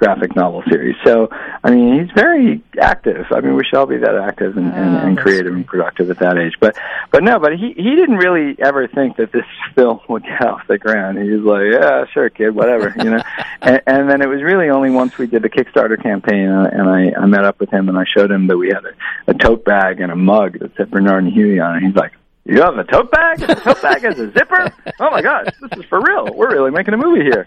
graphic 0.00 0.34
novel 0.34 0.62
series. 0.70 0.96
So, 1.04 1.28
I 1.62 1.70
mean, 1.70 2.00
he's 2.00 2.10
very 2.14 2.62
active. 2.80 3.26
I 3.30 3.40
mean, 3.40 3.54
we 3.54 3.64
should 3.64 3.76
all 3.78 3.86
be 3.86 3.98
that 3.98 4.14
active 4.16 4.56
and, 4.56 4.72
and, 4.72 4.96
Oh, 4.96 5.06
and 5.06 5.18
creative 5.18 5.54
and 5.54 5.66
productive 5.66 6.10
at 6.10 6.18
that 6.20 6.38
age. 6.38 6.54
But, 6.58 6.76
but 7.12 7.22
no, 7.22 7.38
but 7.38 7.52
he 7.52 7.74
he 7.76 7.94
didn't 7.94 8.16
really 8.16 8.56
ever 8.58 8.88
think 8.88 9.18
that 9.18 9.30
this 9.30 9.44
film 9.74 10.00
would 10.08 10.22
get 10.24 10.40
off 10.42 10.66
the 10.66 10.78
ground. 10.78 11.18
He 11.18 11.30
was 11.30 11.42
like, 11.42 11.80
yeah, 11.80 12.06
sure, 12.12 12.30
kid, 12.30 12.54
whatever, 12.54 12.94
you 12.96 13.10
know. 13.10 13.22
and, 13.62 13.82
and 13.86 14.10
then 14.10 14.22
it 14.22 14.28
was 14.28 14.42
really 14.42 14.70
only 14.70 14.90
once 14.90 15.18
we 15.18 15.26
did 15.26 15.42
the 15.42 15.50
Kickstarter 15.50 16.02
campaign, 16.02 16.48
uh, 16.48 16.70
and 16.72 16.88
I 16.88 17.12
I 17.20 17.26
met 17.26 17.44
up 17.44 17.60
with 17.60 17.70
him 17.70 17.88
and 17.90 17.98
I 17.98 18.04
showed 18.04 18.30
him 18.30 18.46
that 18.46 18.56
we 18.56 18.68
had 18.68 18.84
a, 18.84 19.30
a 19.30 19.34
tote 19.34 19.64
bag 19.66 20.00
and 20.00 20.10
a 20.10 20.16
mug 20.16 20.58
that 20.60 20.74
said 20.76 20.90
Bernard 20.90 21.24
and 21.24 21.32
Huey 21.32 21.60
on 21.60 21.76
it. 21.76 21.82
He's 21.86 21.94
like. 21.94 22.12
You 22.46 22.62
have 22.62 22.78
a 22.78 22.84
tote 22.84 23.12
bag? 23.12 23.38
The 23.38 23.54
tote 23.54 23.82
bag 23.82 24.02
has 24.02 24.18
a 24.18 24.32
zipper? 24.32 24.72
Oh 24.98 25.10
my 25.10 25.20
gosh, 25.20 25.48
this 25.60 25.78
is 25.78 25.84
for 25.84 26.00
real. 26.00 26.34
We're 26.34 26.50
really 26.50 26.70
making 26.70 26.94
a 26.94 26.96
movie 26.96 27.22
here. 27.22 27.46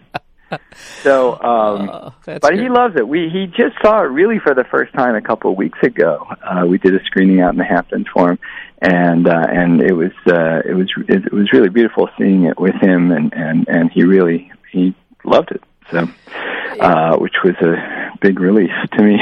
So, 1.03 1.33
um, 1.41 1.89
Oh, 1.89 2.13
but 2.41 2.53
he 2.57 2.69
loves 2.69 2.95
it. 2.95 3.07
We 3.07 3.29
he 3.29 3.47
just 3.47 3.75
saw 3.81 4.03
it 4.03 4.07
really 4.07 4.39
for 4.39 4.53
the 4.55 4.63
first 4.63 4.93
time 4.93 5.15
a 5.15 5.21
couple 5.21 5.51
of 5.51 5.57
weeks 5.57 5.77
ago. 5.83 6.25
Uh, 6.41 6.65
we 6.65 6.77
did 6.77 6.95
a 6.95 7.03
screening 7.03 7.41
out 7.41 7.51
in 7.51 7.57
the 7.57 7.65
Hamptons 7.65 8.07
for 8.13 8.31
him, 8.31 8.39
and 8.81 9.27
uh, 9.27 9.45
and 9.49 9.81
it 9.81 9.93
was 9.93 10.11
uh, 10.27 10.61
it 10.65 10.73
was 10.73 10.89
it 11.09 11.31
was 11.33 11.51
really 11.51 11.69
beautiful 11.69 12.09
seeing 12.17 12.43
it 12.45 12.57
with 12.59 12.75
him, 12.75 13.11
and 13.11 13.33
and 13.33 13.67
and 13.67 13.91
he 13.91 14.03
really 14.03 14.49
he 14.71 14.95
loved 15.25 15.51
it. 15.51 15.61
So, 15.91 16.07
uh, 16.79 17.17
which 17.17 17.35
was 17.43 17.55
a 17.61 17.75
big 18.23 18.39
relief 18.39 18.71
to 18.97 19.03
me. 19.03 19.19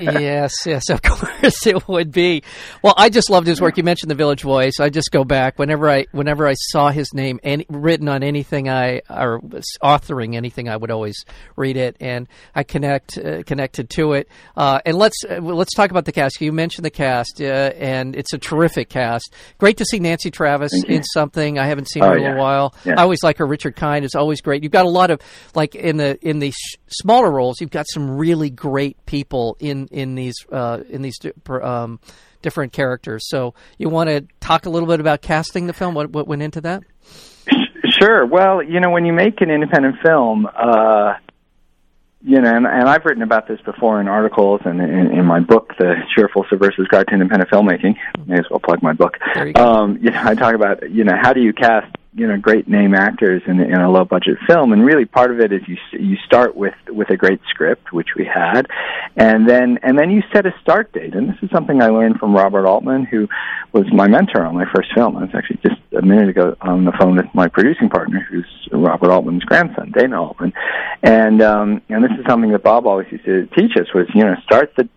yes, 0.00 0.54
yes, 0.64 0.88
of 0.88 1.02
course 1.02 1.66
it 1.66 1.86
would 1.88 2.12
be. 2.12 2.42
Well, 2.82 2.94
I 2.96 3.10
just 3.10 3.28
loved 3.28 3.46
his 3.46 3.60
work. 3.60 3.76
You 3.76 3.82
mentioned 3.82 4.10
the 4.10 4.14
Village 4.14 4.42
Voice. 4.42 4.80
I 4.80 4.88
just 4.88 5.10
go 5.10 5.24
back 5.24 5.58
whenever 5.58 5.90
I 5.90 6.06
whenever 6.12 6.46
I 6.46 6.54
saw 6.54 6.90
his 6.90 7.12
name 7.12 7.40
any, 7.42 7.66
written 7.68 8.08
on 8.08 8.22
anything 8.22 8.68
I 8.68 9.02
or 9.10 9.38
was 9.40 9.64
authoring 9.82 10.34
anything, 10.36 10.68
I 10.68 10.76
would 10.76 10.90
always 10.90 11.24
read 11.56 11.76
it 11.76 11.96
and 12.00 12.28
I 12.54 12.62
connect 12.62 13.18
uh, 13.18 13.42
connected 13.42 13.90
to 13.90 14.12
it. 14.14 14.28
Uh, 14.56 14.80
and 14.86 14.96
let's 14.96 15.16
uh, 15.28 15.40
let's 15.40 15.74
talk 15.74 15.90
about 15.90 16.04
the 16.04 16.12
cast. 16.12 16.40
You 16.40 16.52
mentioned 16.52 16.84
the 16.84 16.90
cast, 16.90 17.40
uh, 17.40 17.44
and 17.44 18.14
it's 18.16 18.32
a 18.32 18.38
terrific 18.38 18.88
cast. 18.88 19.34
Great 19.58 19.76
to 19.78 19.84
see 19.84 19.98
Nancy 19.98 20.30
Travis 20.30 20.72
in 20.84 21.02
something 21.02 21.58
I 21.58 21.66
haven't 21.66 21.88
seen 21.88 22.02
Oh, 22.02 22.08
her 22.08 22.12
in 22.16 22.18
a 22.18 22.22
yeah. 22.22 22.28
little 22.30 22.42
while. 22.42 22.74
Yeah. 22.84 22.94
I 22.96 23.02
always 23.02 23.22
like 23.22 23.38
her. 23.38 23.46
Richard 23.46 23.76
Kind 23.76 24.04
is 24.04 24.14
always 24.14 24.40
great. 24.40 24.62
You've 24.62 24.72
got 24.72 24.86
a 24.86 24.90
lot 24.90 25.10
of 25.10 25.20
like 25.54 25.74
in 25.74 25.96
the 25.96 26.18
in 26.26 26.38
the 26.38 26.50
sh- 26.52 26.76
smaller 26.88 27.30
roles. 27.30 27.60
You've 27.60 27.70
got 27.70 27.86
some 27.88 28.16
really 28.20 28.50
great 28.50 28.96
people 29.06 29.56
in 29.58 29.88
in 29.88 30.14
these 30.14 30.36
uh, 30.52 30.80
in 30.88 31.02
these 31.02 31.18
um, 31.48 31.98
different 32.42 32.72
characters. 32.72 33.22
So 33.28 33.54
you 33.78 33.88
want 33.88 34.10
to 34.10 34.26
talk 34.40 34.66
a 34.66 34.70
little 34.70 34.88
bit 34.88 35.00
about 35.00 35.22
casting 35.22 35.66
the 35.66 35.72
film? 35.72 35.94
What 35.94 36.10
what 36.10 36.28
went 36.28 36.42
into 36.42 36.60
that? 36.60 36.82
Sure. 37.98 38.24
Well, 38.24 38.62
you 38.62 38.80
know, 38.80 38.90
when 38.90 39.04
you 39.04 39.12
make 39.12 39.40
an 39.40 39.50
independent 39.50 39.96
film, 40.02 40.46
uh, 40.46 41.14
you 42.22 42.40
know, 42.40 42.54
and, 42.54 42.66
and 42.66 42.88
I've 42.88 43.04
written 43.04 43.22
about 43.22 43.48
this 43.48 43.60
before 43.62 44.00
in 44.00 44.08
articles 44.08 44.60
and 44.64 44.80
in, 44.80 45.18
in 45.18 45.24
my 45.24 45.40
book, 45.40 45.72
The 45.78 45.94
Cheerful 46.14 46.44
Subversive 46.48 46.88
Guide 46.88 47.08
to 47.08 47.14
Independent 47.14 47.50
Filmmaking. 47.50 47.96
May 48.26 48.38
as 48.38 48.44
well 48.50 48.60
plug 48.60 48.82
my 48.82 48.92
book. 48.92 49.18
You. 49.36 49.52
Um, 49.56 49.98
you 50.00 50.10
know, 50.10 50.22
I 50.22 50.34
talk 50.34 50.54
about, 50.54 50.90
you 50.90 51.04
know, 51.04 51.16
how 51.20 51.32
do 51.32 51.40
you 51.40 51.52
cast 51.52 51.94
you 52.12 52.26
know 52.26 52.36
great 52.36 52.66
name 52.66 52.94
actors 52.94 53.42
in, 53.46 53.60
in 53.60 53.80
a 53.80 53.90
low 53.90 54.04
budget 54.04 54.36
film, 54.46 54.72
and 54.72 54.84
really 54.84 55.04
part 55.04 55.30
of 55.30 55.40
it 55.40 55.52
is 55.52 55.62
you 55.68 55.76
you 55.92 56.16
start 56.26 56.56
with 56.56 56.74
with 56.88 57.08
a 57.10 57.16
great 57.16 57.40
script, 57.48 57.92
which 57.92 58.08
we 58.16 58.24
had, 58.24 58.66
and 59.16 59.48
then 59.48 59.78
and 59.82 59.98
then 59.98 60.10
you 60.10 60.22
set 60.32 60.44
a 60.44 60.52
start 60.60 60.92
date. 60.92 61.14
And 61.14 61.28
this 61.28 61.36
is 61.42 61.50
something 61.50 61.80
I 61.80 61.88
learned 61.88 62.18
from 62.18 62.34
Robert 62.34 62.66
Altman, 62.66 63.04
who 63.04 63.28
was 63.72 63.86
my 63.92 64.08
mentor 64.08 64.44
on 64.44 64.54
my 64.54 64.66
first 64.74 64.92
film. 64.94 65.16
I 65.16 65.22
was 65.22 65.30
actually 65.34 65.60
just 65.62 65.80
a 65.96 66.02
minute 66.02 66.28
ago 66.28 66.56
on 66.60 66.84
the 66.84 66.92
phone 66.92 67.16
with 67.16 67.32
my 67.32 67.46
producing 67.48 67.88
partner, 67.88 68.26
who's 68.28 68.46
Robert 68.72 69.10
Altman's 69.10 69.44
grandson, 69.44 69.92
Dana 69.92 70.20
Altman, 70.20 70.52
and 71.02 71.40
um, 71.42 71.82
and 71.88 72.02
this 72.02 72.12
is 72.18 72.26
something 72.28 72.50
that 72.50 72.64
Bob 72.64 72.86
always 72.86 73.06
used 73.12 73.24
to 73.24 73.46
teach 73.56 73.76
us 73.76 73.86
was 73.94 74.06
you 74.14 74.24
know 74.24 74.34
start 74.44 74.74
the 74.76 74.88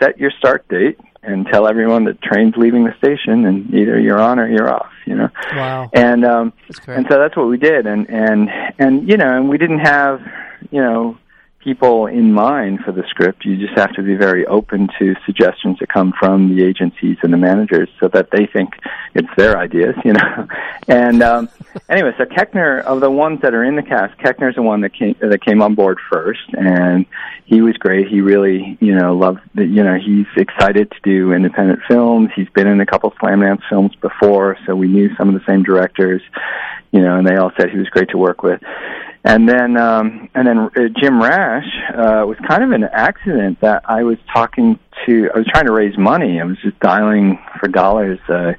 set 0.00 0.18
your 0.18 0.32
start 0.38 0.66
date 0.68 0.98
and 1.26 1.46
tell 1.46 1.66
everyone 1.68 2.04
that 2.04 2.22
train's 2.22 2.54
leaving 2.56 2.84
the 2.84 2.94
station 2.98 3.44
and 3.44 3.74
either 3.74 3.98
you're 3.98 4.20
on 4.20 4.38
or 4.38 4.48
you're 4.48 4.72
off 4.72 4.90
you 5.06 5.14
know? 5.14 5.30
Wow. 5.54 5.88
And 5.94 6.24
um 6.24 6.52
and 6.86 7.06
so 7.08 7.18
that's 7.18 7.36
what 7.36 7.46
we 7.46 7.56
did. 7.56 7.86
And 7.86 8.10
and 8.10 8.50
and 8.78 9.08
you 9.08 9.16
know 9.16 9.34
and 9.34 9.48
we 9.48 9.56
didn't 9.56 9.78
have 9.78 10.20
you 10.70 10.82
know 10.82 11.16
people 11.60 12.06
in 12.06 12.32
mind 12.32 12.80
for 12.84 12.92
the 12.92 13.04
script. 13.08 13.44
You 13.44 13.56
just 13.56 13.78
have 13.78 13.92
to 13.94 14.02
be 14.02 14.14
very 14.14 14.46
open 14.46 14.88
to 14.98 15.14
suggestions 15.24 15.78
that 15.80 15.88
come 15.88 16.12
from 16.18 16.54
the 16.54 16.64
agencies 16.64 17.16
and 17.22 17.32
the 17.32 17.38
managers, 17.38 17.88
so 17.98 18.08
that 18.08 18.28
they 18.30 18.46
think 18.46 18.74
it's 19.16 19.28
their 19.36 19.58
ideas, 19.58 19.94
you 20.04 20.12
know. 20.12 20.46
and 20.88 21.22
um, 21.22 21.48
anyway, 21.88 22.12
so 22.18 22.24
Koechner 22.24 22.82
of 22.82 23.00
the 23.00 23.10
ones 23.10 23.40
that 23.42 23.54
are 23.54 23.64
in 23.64 23.76
the 23.76 23.82
cast, 23.82 24.18
Koechner's 24.18 24.56
the 24.56 24.62
one 24.62 24.82
that 24.82 24.92
came 24.92 25.16
that 25.20 25.44
came 25.44 25.62
on 25.62 25.74
board 25.74 25.98
first, 26.10 26.48
and 26.52 27.06
he 27.46 27.62
was 27.62 27.76
great. 27.76 28.08
He 28.08 28.20
really, 28.20 28.76
you 28.80 28.94
know, 28.94 29.16
loved. 29.16 29.40
The, 29.54 29.64
you 29.64 29.82
know, 29.82 29.96
he's 29.96 30.26
excited 30.36 30.90
to 30.90 31.00
do 31.02 31.32
independent 31.32 31.80
films. 31.88 32.30
He's 32.36 32.48
been 32.50 32.66
in 32.66 32.80
a 32.80 32.86
couple 32.86 33.12
slam 33.18 33.40
dance 33.40 33.62
films 33.68 33.94
before, 33.96 34.58
so 34.66 34.76
we 34.76 34.88
knew 34.88 35.14
some 35.16 35.28
of 35.28 35.34
the 35.34 35.44
same 35.46 35.62
directors, 35.62 36.22
you 36.92 37.00
know, 37.00 37.16
and 37.16 37.26
they 37.26 37.36
all 37.36 37.52
said 37.58 37.70
he 37.70 37.78
was 37.78 37.88
great 37.88 38.10
to 38.10 38.18
work 38.18 38.42
with. 38.42 38.60
And 39.26 39.48
then, 39.48 39.76
um, 39.76 40.30
and 40.36 40.46
then 40.46 40.58
uh, 40.58 40.70
Jim 41.00 41.20
Rash 41.20 41.66
uh, 41.88 42.22
was 42.24 42.36
kind 42.46 42.62
of 42.62 42.70
an 42.70 42.84
accident 42.84 43.60
that 43.60 43.82
I 43.84 44.04
was 44.04 44.18
talking 44.32 44.78
to. 45.04 45.28
I 45.34 45.38
was 45.38 45.48
trying 45.48 45.66
to 45.66 45.72
raise 45.72 45.98
money. 45.98 46.40
I 46.40 46.44
was 46.44 46.56
just 46.62 46.78
dialing 46.78 47.36
for 47.58 47.66
dollars, 47.66 48.20
uh, 48.28 48.52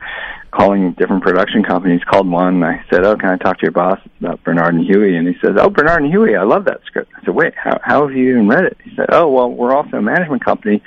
calling 0.52 0.94
different 0.94 1.24
production 1.24 1.64
companies. 1.64 2.02
Called 2.04 2.30
one. 2.30 2.56
And 2.56 2.66
I 2.66 2.84
said, 2.90 3.04
"Oh, 3.06 3.16
can 3.16 3.30
I 3.30 3.38
talk 3.38 3.60
to 3.60 3.64
your 3.64 3.72
boss? 3.72 4.00
About 4.20 4.44
Bernard 4.44 4.76
and 4.76 4.86
Huey." 4.86 5.16
And 5.16 5.28
he 5.28 5.36
says, 5.42 5.56
"Oh, 5.58 5.70
Bernard 5.70 6.04
and 6.04 6.12
Huey, 6.12 6.36
I 6.36 6.44
love 6.44 6.66
that 6.66 6.82
script." 6.86 7.12
I 7.16 7.26
said, 7.26 7.36
"Wait, 7.36 7.54
how, 7.56 7.80
how 7.84 8.08
have 8.08 8.16
you 8.16 8.32
even 8.32 8.48
read 8.48 8.66
it?" 8.66 8.78
He 8.84 8.96
said, 8.96 9.08
"Oh, 9.10 9.30
well, 9.30 9.50
we're 9.50 9.76
also 9.76 9.98
a 9.98 10.02
management 10.02 10.44
company, 10.44 10.82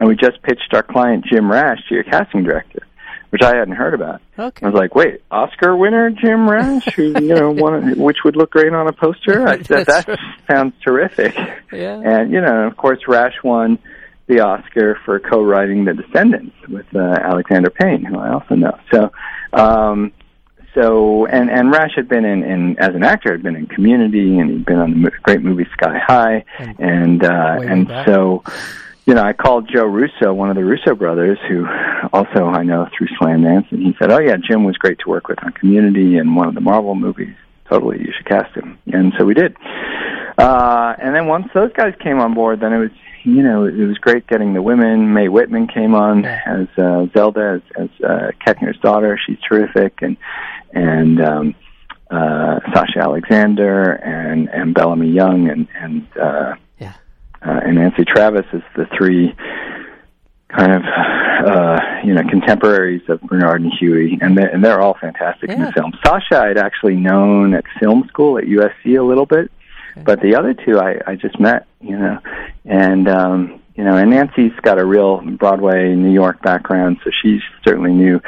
and 0.00 0.08
we 0.08 0.16
just 0.16 0.42
pitched 0.42 0.72
our 0.72 0.82
client 0.82 1.24
Jim 1.24 1.50
Rash 1.50 1.78
to 1.88 1.94
your 1.94 2.04
casting 2.04 2.42
director." 2.42 2.86
which 3.30 3.42
I 3.42 3.56
hadn't 3.56 3.74
heard 3.74 3.92
about. 3.92 4.22
Okay. 4.38 4.64
I 4.64 4.70
was 4.70 4.78
like, 4.78 4.94
wait, 4.94 5.20
Oscar 5.30 5.76
winner 5.76 6.10
Jim 6.10 6.48
Rash, 6.48 6.86
who 6.94 7.08
you 7.20 7.34
know, 7.34 7.50
one, 7.54 7.98
which 7.98 8.18
would 8.24 8.36
look 8.36 8.50
great 8.50 8.72
on 8.72 8.86
a 8.88 8.92
poster. 8.92 9.46
I 9.46 9.60
said 9.62 9.86
that 9.86 10.08
right. 10.08 10.18
sounds 10.48 10.74
terrific. 10.82 11.34
Yeah. 11.72 12.00
And 12.02 12.32
you 12.32 12.40
know, 12.40 12.66
of 12.66 12.76
course, 12.76 13.00
Rash 13.08 13.34
won 13.42 13.78
the 14.26 14.40
Oscar 14.40 14.98
for 15.04 15.18
co-writing 15.20 15.84
The 15.84 15.94
Descendants 15.94 16.56
with 16.68 16.86
uh, 16.94 16.98
Alexander 16.98 17.70
Payne, 17.70 18.04
who 18.04 18.18
I 18.18 18.32
also 18.32 18.54
know. 18.54 18.78
So. 18.92 19.10
um 19.52 20.12
so 20.74 21.24
and 21.24 21.50
and 21.50 21.70
Rash 21.72 21.94
had 21.96 22.06
been 22.06 22.26
in, 22.26 22.42
in 22.42 22.78
as 22.78 22.94
an 22.94 23.02
actor 23.02 23.32
had 23.32 23.42
been 23.42 23.56
in 23.56 23.66
Community 23.66 24.38
and 24.38 24.50
he'd 24.50 24.66
been 24.66 24.78
on 24.78 25.00
the 25.00 25.10
great 25.22 25.40
movie 25.40 25.66
Sky 25.72 25.98
High 26.06 26.44
and 26.78 27.24
uh 27.24 27.60
and 27.62 27.88
so 28.04 28.42
you 29.06 29.14
know, 29.14 29.22
I 29.22 29.32
called 29.32 29.70
Joe 29.72 29.84
Russo, 29.84 30.34
one 30.34 30.50
of 30.50 30.56
the 30.56 30.64
Russo 30.64 30.94
brothers, 30.96 31.38
who 31.48 31.64
also 32.12 32.44
I 32.44 32.64
know 32.64 32.88
through 32.96 33.06
Slamdance, 33.20 33.70
and 33.70 33.80
he 33.80 33.94
said, 34.00 34.10
"Oh 34.10 34.18
yeah, 34.18 34.36
Jim 34.36 34.64
was 34.64 34.76
great 34.76 34.98
to 35.00 35.08
work 35.08 35.28
with 35.28 35.42
on 35.44 35.52
Community 35.52 36.18
and 36.18 36.34
one 36.34 36.48
of 36.48 36.54
the 36.54 36.60
Marvel 36.60 36.96
movies. 36.96 37.34
Totally, 37.70 38.00
you 38.00 38.12
should 38.12 38.26
cast 38.26 38.52
him." 38.56 38.78
And 38.92 39.12
so 39.16 39.24
we 39.24 39.34
did. 39.34 39.56
Uh, 40.36 40.94
and 40.98 41.14
then 41.14 41.28
once 41.28 41.46
those 41.54 41.72
guys 41.72 41.94
came 42.00 42.18
on 42.18 42.34
board, 42.34 42.58
then 42.60 42.72
it 42.72 42.78
was 42.78 42.90
you 43.26 43.42
know 43.42 43.64
it 43.64 43.74
was 43.74 43.98
great 43.98 44.26
getting 44.28 44.54
the 44.54 44.62
women. 44.62 45.12
Mae 45.12 45.28
Whitman 45.28 45.66
came 45.66 45.94
on 45.94 46.24
as 46.24 46.68
uh, 46.78 47.06
Zelda, 47.12 47.60
as, 47.76 47.82
as 47.84 48.04
uh, 48.04 48.30
Koechner's 48.44 48.78
daughter. 48.78 49.18
She's 49.24 49.38
terrific, 49.40 49.98
and 50.00 50.16
and 50.72 51.20
um, 51.20 51.54
uh, 52.08 52.60
Sasha 52.72 53.00
Alexander 53.00 53.92
and 53.92 54.48
and 54.48 54.74
Bellamy 54.74 55.10
Young 55.10 55.48
and 55.48 55.68
and. 55.74 56.06
Uh, 56.16 56.54
yeah. 56.78 56.94
uh, 57.42 57.60
and 57.64 57.76
Nancy 57.76 58.04
Travis 58.04 58.46
is 58.52 58.62
the 58.76 58.86
three 58.96 59.34
kind 60.48 60.72
of 60.72 60.82
uh, 60.84 61.80
you 62.04 62.14
know 62.14 62.22
contemporaries 62.22 63.02
of 63.08 63.20
Bernard 63.22 63.60
and 63.60 63.72
Huey, 63.78 64.18
and 64.20 64.38
they're, 64.38 64.48
and 64.48 64.64
they're 64.64 64.80
all 64.80 64.96
fantastic 65.00 65.50
yeah. 65.50 65.56
in 65.56 65.62
the 65.62 65.72
film. 65.72 65.92
Sasha 66.04 66.42
I'd 66.42 66.58
actually 66.58 66.96
known 66.96 67.54
at 67.54 67.64
film 67.80 68.04
school 68.08 68.38
at 68.38 68.44
USC 68.44 68.98
a 68.98 69.02
little 69.02 69.26
bit. 69.26 69.50
But 70.04 70.20
the 70.20 70.36
other 70.36 70.54
two 70.54 70.78
I, 70.78 71.00
I 71.06 71.16
just 71.16 71.38
met, 71.40 71.66
you 71.80 71.98
know, 71.98 72.18
and 72.64 73.08
um, 73.08 73.62
you 73.74 73.84
know, 73.84 73.96
and 73.96 74.10
Nancy's 74.10 74.52
got 74.62 74.78
a 74.78 74.84
real 74.84 75.20
Broadway 75.20 75.94
New 75.94 76.12
York 76.12 76.42
background, 76.42 76.98
so 77.04 77.10
she 77.22 77.40
certainly 77.66 77.92
knew. 77.92 78.20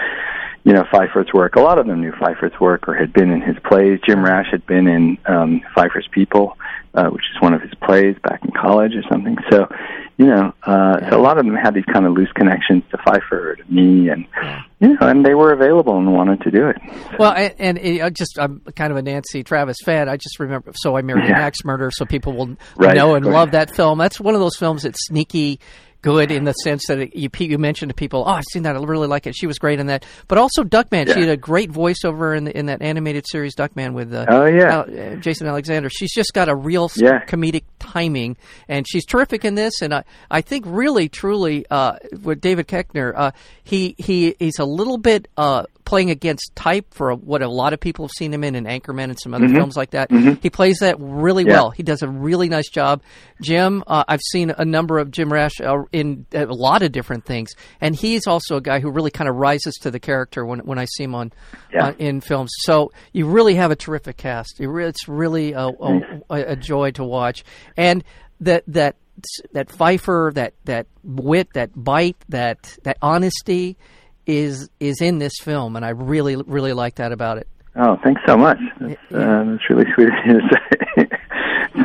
You 0.68 0.74
know 0.74 0.84
Feiffer's 0.92 1.32
work. 1.32 1.56
A 1.56 1.60
lot 1.60 1.78
of 1.78 1.86
them 1.86 2.02
knew 2.02 2.12
Feiffer's 2.12 2.52
work 2.60 2.88
or 2.88 2.94
had 2.94 3.10
been 3.10 3.30
in 3.30 3.40
his 3.40 3.56
plays. 3.64 4.00
Jim 4.06 4.22
Rash 4.22 4.48
had 4.50 4.66
been 4.66 4.86
in 4.86 5.16
um, 5.24 5.62
Feiffer's 5.74 6.06
People, 6.12 6.58
uh, 6.92 7.06
which 7.06 7.22
is 7.34 7.40
one 7.40 7.54
of 7.54 7.62
his 7.62 7.72
plays 7.82 8.16
back 8.22 8.44
in 8.44 8.50
college 8.50 8.92
or 8.94 9.02
something. 9.10 9.38
So, 9.50 9.66
you 10.18 10.26
know, 10.26 10.52
uh, 10.64 10.98
yeah. 11.00 11.08
so 11.08 11.18
a 11.18 11.22
lot 11.22 11.38
of 11.38 11.46
them 11.46 11.54
had 11.54 11.72
these 11.72 11.86
kind 11.86 12.04
of 12.04 12.12
loose 12.12 12.30
connections 12.32 12.82
to 12.90 12.98
Feiffer, 12.98 13.56
to 13.56 13.72
me, 13.72 14.10
and 14.10 14.26
yeah. 14.42 14.62
you 14.80 14.88
know, 14.88 15.08
and 15.08 15.24
they 15.24 15.32
were 15.32 15.54
available 15.54 15.96
and 15.96 16.12
wanted 16.12 16.42
to 16.42 16.50
do 16.50 16.68
it. 16.68 16.76
So. 16.82 17.16
Well, 17.18 17.32
and, 17.32 17.54
and 17.58 17.78
it, 17.78 18.14
just 18.14 18.38
I'm 18.38 18.60
kind 18.76 18.90
of 18.90 18.98
a 18.98 19.02
Nancy 19.02 19.42
Travis 19.44 19.78
fan. 19.82 20.10
I 20.10 20.18
just 20.18 20.38
remember, 20.38 20.72
so 20.74 20.98
I 20.98 21.00
married 21.00 21.24
yeah. 21.24 21.36
an 21.36 21.40
axe 21.40 21.64
murder, 21.64 21.90
so 21.90 22.04
people 22.04 22.34
will 22.34 22.58
right, 22.76 22.94
know 22.94 23.14
and 23.14 23.24
love 23.24 23.52
that 23.52 23.74
film. 23.74 23.96
That's 23.96 24.20
one 24.20 24.34
of 24.34 24.40
those 24.42 24.56
films 24.58 24.82
that's 24.82 25.02
sneaky 25.06 25.60
good 26.02 26.30
in 26.30 26.44
the 26.44 26.52
sense 26.52 26.86
that 26.88 26.98
it, 26.98 27.16
you 27.16 27.28
you 27.38 27.58
mentioned 27.58 27.90
to 27.90 27.94
people, 27.94 28.24
oh, 28.26 28.30
I've 28.30 28.44
seen 28.50 28.62
that, 28.64 28.76
I 28.76 28.80
really 28.80 29.08
like 29.08 29.26
it. 29.26 29.34
She 29.36 29.46
was 29.46 29.58
great 29.58 29.80
in 29.80 29.86
that, 29.86 30.04
but 30.26 30.38
also 30.38 30.64
Duckman. 30.64 31.06
Yeah. 31.06 31.14
She 31.14 31.20
had 31.20 31.30
a 31.30 31.36
great 31.36 31.70
voiceover 31.70 32.36
in 32.36 32.44
the, 32.44 32.56
in 32.56 32.66
that 32.66 32.82
animated 32.82 33.26
series 33.28 33.54
Duckman 33.54 33.92
with 33.92 34.12
uh, 34.12 34.26
oh 34.28 34.46
yeah 34.46 34.80
uh, 34.80 35.16
Jason 35.16 35.46
Alexander. 35.46 35.88
She's 35.90 36.12
just 36.12 36.32
got 36.32 36.48
a 36.48 36.54
real 36.54 36.90
yeah. 36.96 37.24
comedic 37.24 37.64
timing, 37.78 38.36
and 38.68 38.86
she's 38.88 39.04
terrific 39.04 39.44
in 39.44 39.54
this. 39.54 39.82
And 39.82 39.94
I 39.94 40.04
I 40.30 40.40
think 40.40 40.64
really 40.66 41.08
truly 41.08 41.66
uh, 41.70 41.96
with 42.22 42.40
David 42.40 42.68
Koechner, 42.68 43.12
uh, 43.14 43.30
he 43.64 43.94
he 43.98 44.34
he's 44.38 44.58
a 44.58 44.64
little 44.64 44.98
bit 44.98 45.28
uh, 45.36 45.64
playing 45.88 46.10
against 46.10 46.54
type 46.54 46.92
for 46.92 47.14
what 47.14 47.40
a 47.40 47.48
lot 47.48 47.72
of 47.72 47.80
people 47.80 48.04
have 48.04 48.12
seen 48.12 48.32
him 48.32 48.44
in 48.44 48.54
in 48.54 48.64
Anchorman 48.64 49.04
and 49.04 49.18
some 49.18 49.32
other 49.32 49.46
mm-hmm. 49.46 49.56
films 49.56 49.74
like 49.74 49.92
that. 49.92 50.10
Mm-hmm. 50.10 50.34
He 50.42 50.50
plays 50.50 50.80
that 50.80 50.96
really 51.00 51.44
yeah. 51.44 51.52
well. 51.52 51.70
He 51.70 51.82
does 51.82 52.02
a 52.02 52.08
really 52.08 52.50
nice 52.50 52.68
job. 52.68 53.00
Jim, 53.40 53.82
uh, 53.86 54.04
I've 54.06 54.20
seen 54.20 54.50
a 54.50 54.66
number 54.66 54.98
of 54.98 55.10
Jim 55.10 55.32
Rash 55.32 55.62
uh, 55.62 55.84
in 55.90 56.26
a 56.34 56.44
lot 56.44 56.82
of 56.82 56.92
different 56.92 57.24
things, 57.24 57.52
and 57.80 57.96
he's 57.96 58.26
also 58.26 58.56
a 58.56 58.60
guy 58.60 58.80
who 58.80 58.90
really 58.90 59.10
kind 59.10 59.30
of 59.30 59.36
rises 59.36 59.76
to 59.76 59.90
the 59.90 59.98
character 59.98 60.44
when 60.44 60.58
when 60.60 60.78
I 60.78 60.84
see 60.84 61.04
him 61.04 61.14
on 61.14 61.32
yeah. 61.72 61.86
uh, 61.86 61.92
in 61.98 62.20
films. 62.20 62.50
So 62.58 62.92
you 63.14 63.26
really 63.26 63.54
have 63.54 63.70
a 63.70 63.76
terrific 63.76 64.18
cast. 64.18 64.60
It's 64.60 65.08
really 65.08 65.52
a, 65.52 65.68
a, 65.68 66.20
a 66.28 66.56
joy 66.56 66.90
to 66.92 67.04
watch, 67.04 67.44
and 67.78 68.04
that 68.40 68.62
that 68.66 68.96
that 69.52 69.68
Feiffer, 69.68 70.34
that 70.34 70.52
that 70.66 70.86
wit, 71.02 71.54
that 71.54 71.70
bite, 71.74 72.18
that 72.28 72.76
that 72.82 72.98
honesty 73.00 73.78
is 74.28 74.68
is 74.78 75.00
in 75.00 75.18
this 75.18 75.32
film, 75.42 75.74
and 75.74 75.84
I 75.84 75.88
really 75.88 76.36
really 76.36 76.74
like 76.74 76.96
that 76.96 77.10
about 77.10 77.38
it. 77.38 77.48
Oh, 77.74 77.96
thanks 78.04 78.20
so 78.26 78.36
much. 78.36 78.58
That's, 78.78 79.00
yeah. 79.10 79.18
uh, 79.18 79.44
that's 79.44 79.70
really 79.70 79.86
sweet 79.94 80.08
of 80.08 80.14
you 80.26 80.40
to 80.40 80.60
say. 80.96 81.08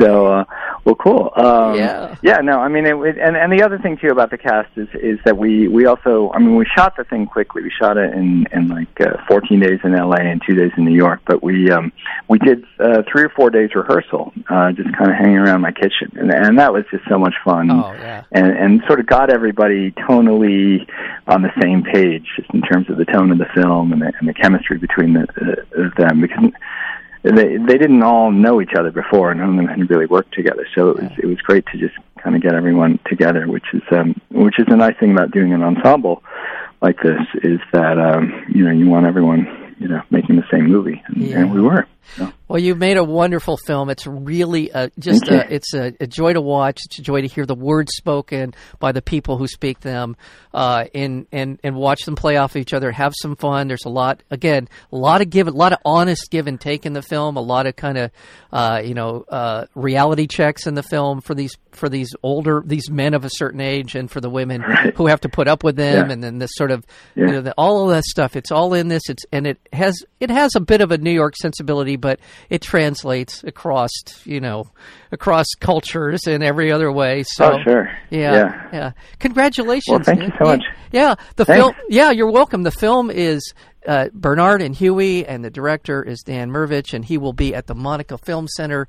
so, 0.00 0.26
uh, 0.26 0.44
well, 0.84 0.94
cool. 0.96 1.30
Um, 1.34 1.76
yeah. 1.76 2.14
Yeah. 2.22 2.38
No, 2.38 2.60
I 2.60 2.68
mean, 2.68 2.84
it, 2.84 2.94
it, 2.96 3.18
and 3.18 3.36
and 3.36 3.50
the 3.52 3.62
other 3.62 3.78
thing 3.78 3.96
too 3.96 4.08
about 4.08 4.30
the 4.30 4.38
cast 4.38 4.68
is 4.76 4.88
is 4.94 5.18
that 5.24 5.38
we 5.38 5.66
we 5.66 5.86
also, 5.86 6.30
I 6.34 6.38
mean, 6.38 6.56
we 6.56 6.66
shot 6.76 6.96
the 6.96 7.04
thing 7.04 7.26
quickly. 7.26 7.62
We 7.62 7.70
shot 7.70 7.96
it 7.96 8.12
in 8.12 8.46
in 8.52 8.68
like 8.68 9.00
uh, 9.00 9.16
14 9.26 9.60
days 9.60 9.80
in 9.82 9.94
L.A. 9.94 10.20
and 10.20 10.42
two 10.46 10.54
days 10.54 10.72
in 10.76 10.84
New 10.84 10.94
York. 10.94 11.20
But 11.26 11.42
we 11.42 11.70
um 11.70 11.90
we 12.28 12.38
did 12.38 12.64
uh, 12.78 13.02
three 13.10 13.24
or 13.24 13.30
four 13.30 13.48
days 13.48 13.74
rehearsal, 13.74 14.32
uh, 14.50 14.72
just 14.72 14.94
kind 14.96 15.10
of 15.10 15.16
hanging 15.16 15.38
around 15.38 15.62
my 15.62 15.72
kitchen, 15.72 16.12
and 16.16 16.30
and 16.30 16.58
that 16.58 16.72
was 16.72 16.84
just 16.90 17.04
so 17.08 17.18
much 17.18 17.34
fun. 17.44 17.70
Oh 17.70 17.92
yeah. 17.92 18.24
And 18.32 18.46
and 18.46 18.82
sort 18.86 19.00
of 19.00 19.06
got 19.06 19.30
everybody 19.30 19.92
tonally 19.92 20.86
on 21.26 21.40
the 21.40 21.50
same 21.62 21.82
page, 21.82 22.26
just 22.36 22.52
in 22.52 22.60
terms 22.60 22.90
of 22.90 22.98
the 22.98 23.06
tone 23.06 23.30
of 23.30 23.38
the 23.38 23.48
film 23.54 23.92
and 23.92 24.02
the, 24.02 24.12
and 24.18 24.28
the 24.28 24.34
chemistry 24.34 24.76
between 24.76 25.14
the, 25.14 25.22
uh, 25.22 25.88
them 25.96 26.20
because 26.20 26.52
they 27.30 27.56
they 27.56 27.78
didn't 27.78 28.02
all 28.02 28.30
know 28.30 28.60
each 28.60 28.74
other 28.78 28.90
before. 28.90 29.30
And 29.30 29.40
none 29.40 29.50
of 29.50 29.56
them 29.56 29.66
had 29.66 29.90
really 29.90 30.06
worked 30.06 30.34
together, 30.34 30.66
so 30.74 30.90
it 30.90 31.02
was 31.02 31.10
it 31.18 31.26
was 31.26 31.38
great 31.38 31.66
to 31.72 31.78
just 31.78 31.94
kind 32.18 32.36
of 32.36 32.42
get 32.42 32.54
everyone 32.54 32.98
together, 33.06 33.46
which 33.46 33.66
is 33.72 33.82
um, 33.90 34.20
which 34.30 34.58
is 34.58 34.66
a 34.68 34.76
nice 34.76 34.96
thing 34.98 35.12
about 35.12 35.30
doing 35.30 35.52
an 35.52 35.62
ensemble 35.62 36.22
like 36.84 37.00
this 37.02 37.22
is 37.42 37.60
that 37.72 37.98
um, 37.98 38.44
you 38.48 38.62
know 38.64 38.70
you 38.70 38.86
want 38.88 39.06
everyone 39.06 39.74
you 39.78 39.88
know 39.88 40.02
making 40.10 40.36
the 40.36 40.46
same 40.50 40.66
movie, 40.66 41.02
and, 41.06 41.16
yeah. 41.16 41.38
and 41.38 41.52
we 41.52 41.60
were. 41.60 41.86
So. 42.16 42.32
Well, 42.46 42.60
you've 42.60 42.78
made 42.78 42.96
a 42.96 43.04
wonderful 43.04 43.56
film. 43.56 43.90
It's 43.90 44.06
really 44.06 44.70
a, 44.70 44.90
just 44.98 45.26
a, 45.28 45.52
it's 45.52 45.72
a, 45.74 45.92
a, 45.98 46.06
joy 46.06 46.34
to 46.34 46.40
watch. 46.40 46.80
It's 46.84 46.98
a 46.98 47.02
joy 47.02 47.22
to 47.22 47.26
hear 47.26 47.46
the 47.46 47.54
words 47.54 47.92
spoken 47.96 48.54
by 48.78 48.92
the 48.92 49.00
people 49.00 49.38
who 49.38 49.46
speak 49.46 49.80
them, 49.80 50.16
uh, 50.52 50.84
and 50.94 51.26
and 51.32 51.58
and 51.64 51.74
watch 51.74 52.02
them 52.04 52.16
play 52.16 52.36
off 52.36 52.54
each 52.54 52.74
other. 52.74 52.92
Have 52.92 53.14
some 53.20 53.34
fun. 53.34 53.66
There's 53.66 53.86
a 53.86 53.90
lot 53.90 54.22
again, 54.30 54.68
a 54.92 54.96
lot 54.96 55.22
of 55.22 55.30
give, 55.30 55.48
a 55.48 55.50
lot 55.50 55.72
of 55.72 55.78
honest 55.84 56.30
give 56.30 56.46
and 56.46 56.60
take 56.60 56.84
in 56.84 56.92
the 56.92 57.02
film. 57.02 57.36
A 57.36 57.40
lot 57.40 57.66
of 57.66 57.76
kind 57.76 57.98
of 57.98 58.10
uh, 58.52 58.82
you 58.84 58.94
know 58.94 59.24
uh, 59.28 59.66
reality 59.74 60.26
checks 60.26 60.66
in 60.66 60.74
the 60.74 60.82
film 60.82 61.22
for 61.22 61.34
these 61.34 61.56
for 61.72 61.88
these 61.88 62.14
older 62.22 62.62
these 62.64 62.90
men 62.90 63.14
of 63.14 63.24
a 63.24 63.30
certain 63.30 63.60
age 63.60 63.94
and 63.94 64.10
for 64.10 64.20
the 64.20 64.30
women 64.30 64.60
right. 64.60 64.94
who 64.94 65.06
have 65.06 65.22
to 65.22 65.28
put 65.28 65.48
up 65.48 65.64
with 65.64 65.76
them, 65.76 66.06
yeah. 66.06 66.12
and 66.12 66.22
then 66.22 66.38
this 66.38 66.50
sort 66.54 66.70
of 66.70 66.84
yeah. 67.14 67.26
you 67.26 67.32
know 67.32 67.40
the, 67.40 67.54
all 67.56 67.88
of 67.88 67.96
that 67.96 68.04
stuff. 68.04 68.36
It's 68.36 68.52
all 68.52 68.74
in 68.74 68.88
this. 68.88 69.02
It's 69.08 69.24
and 69.32 69.46
it 69.46 69.58
has 69.72 70.04
it 70.20 70.30
has 70.30 70.54
a 70.54 70.60
bit 70.60 70.82
of 70.82 70.92
a 70.92 70.98
New 70.98 71.10
York 71.10 71.34
sensibility, 71.36 71.93
but 71.96 72.20
it 72.50 72.62
translates 72.62 73.42
across 73.44 73.90
you 74.24 74.40
know 74.40 74.70
across 75.12 75.46
cultures 75.60 76.26
in 76.26 76.42
every 76.42 76.70
other 76.72 76.90
way. 76.90 77.24
So 77.26 77.52
oh, 77.52 77.62
sure, 77.62 77.90
yeah, 78.10 78.32
yeah. 78.32 78.68
yeah. 78.72 78.92
Congratulations! 79.18 79.88
Well, 79.88 80.02
thank 80.02 80.22
you 80.22 80.32
so 80.38 80.44
much. 80.44 80.64
Yeah, 80.92 81.14
the 81.36 81.44
Thanks. 81.44 81.60
film. 81.60 81.74
Yeah, 81.88 82.10
you're 82.10 82.30
welcome. 82.30 82.62
The 82.62 82.70
film 82.70 83.10
is 83.10 83.52
uh, 83.86 84.08
Bernard 84.12 84.62
and 84.62 84.74
Huey, 84.74 85.26
and 85.26 85.44
the 85.44 85.50
director 85.50 86.02
is 86.02 86.20
Dan 86.20 86.50
Mirvish, 86.50 86.94
and 86.94 87.04
he 87.04 87.18
will 87.18 87.32
be 87.32 87.54
at 87.54 87.66
the 87.66 87.74
Monica 87.74 88.18
Film 88.18 88.48
Center 88.48 88.88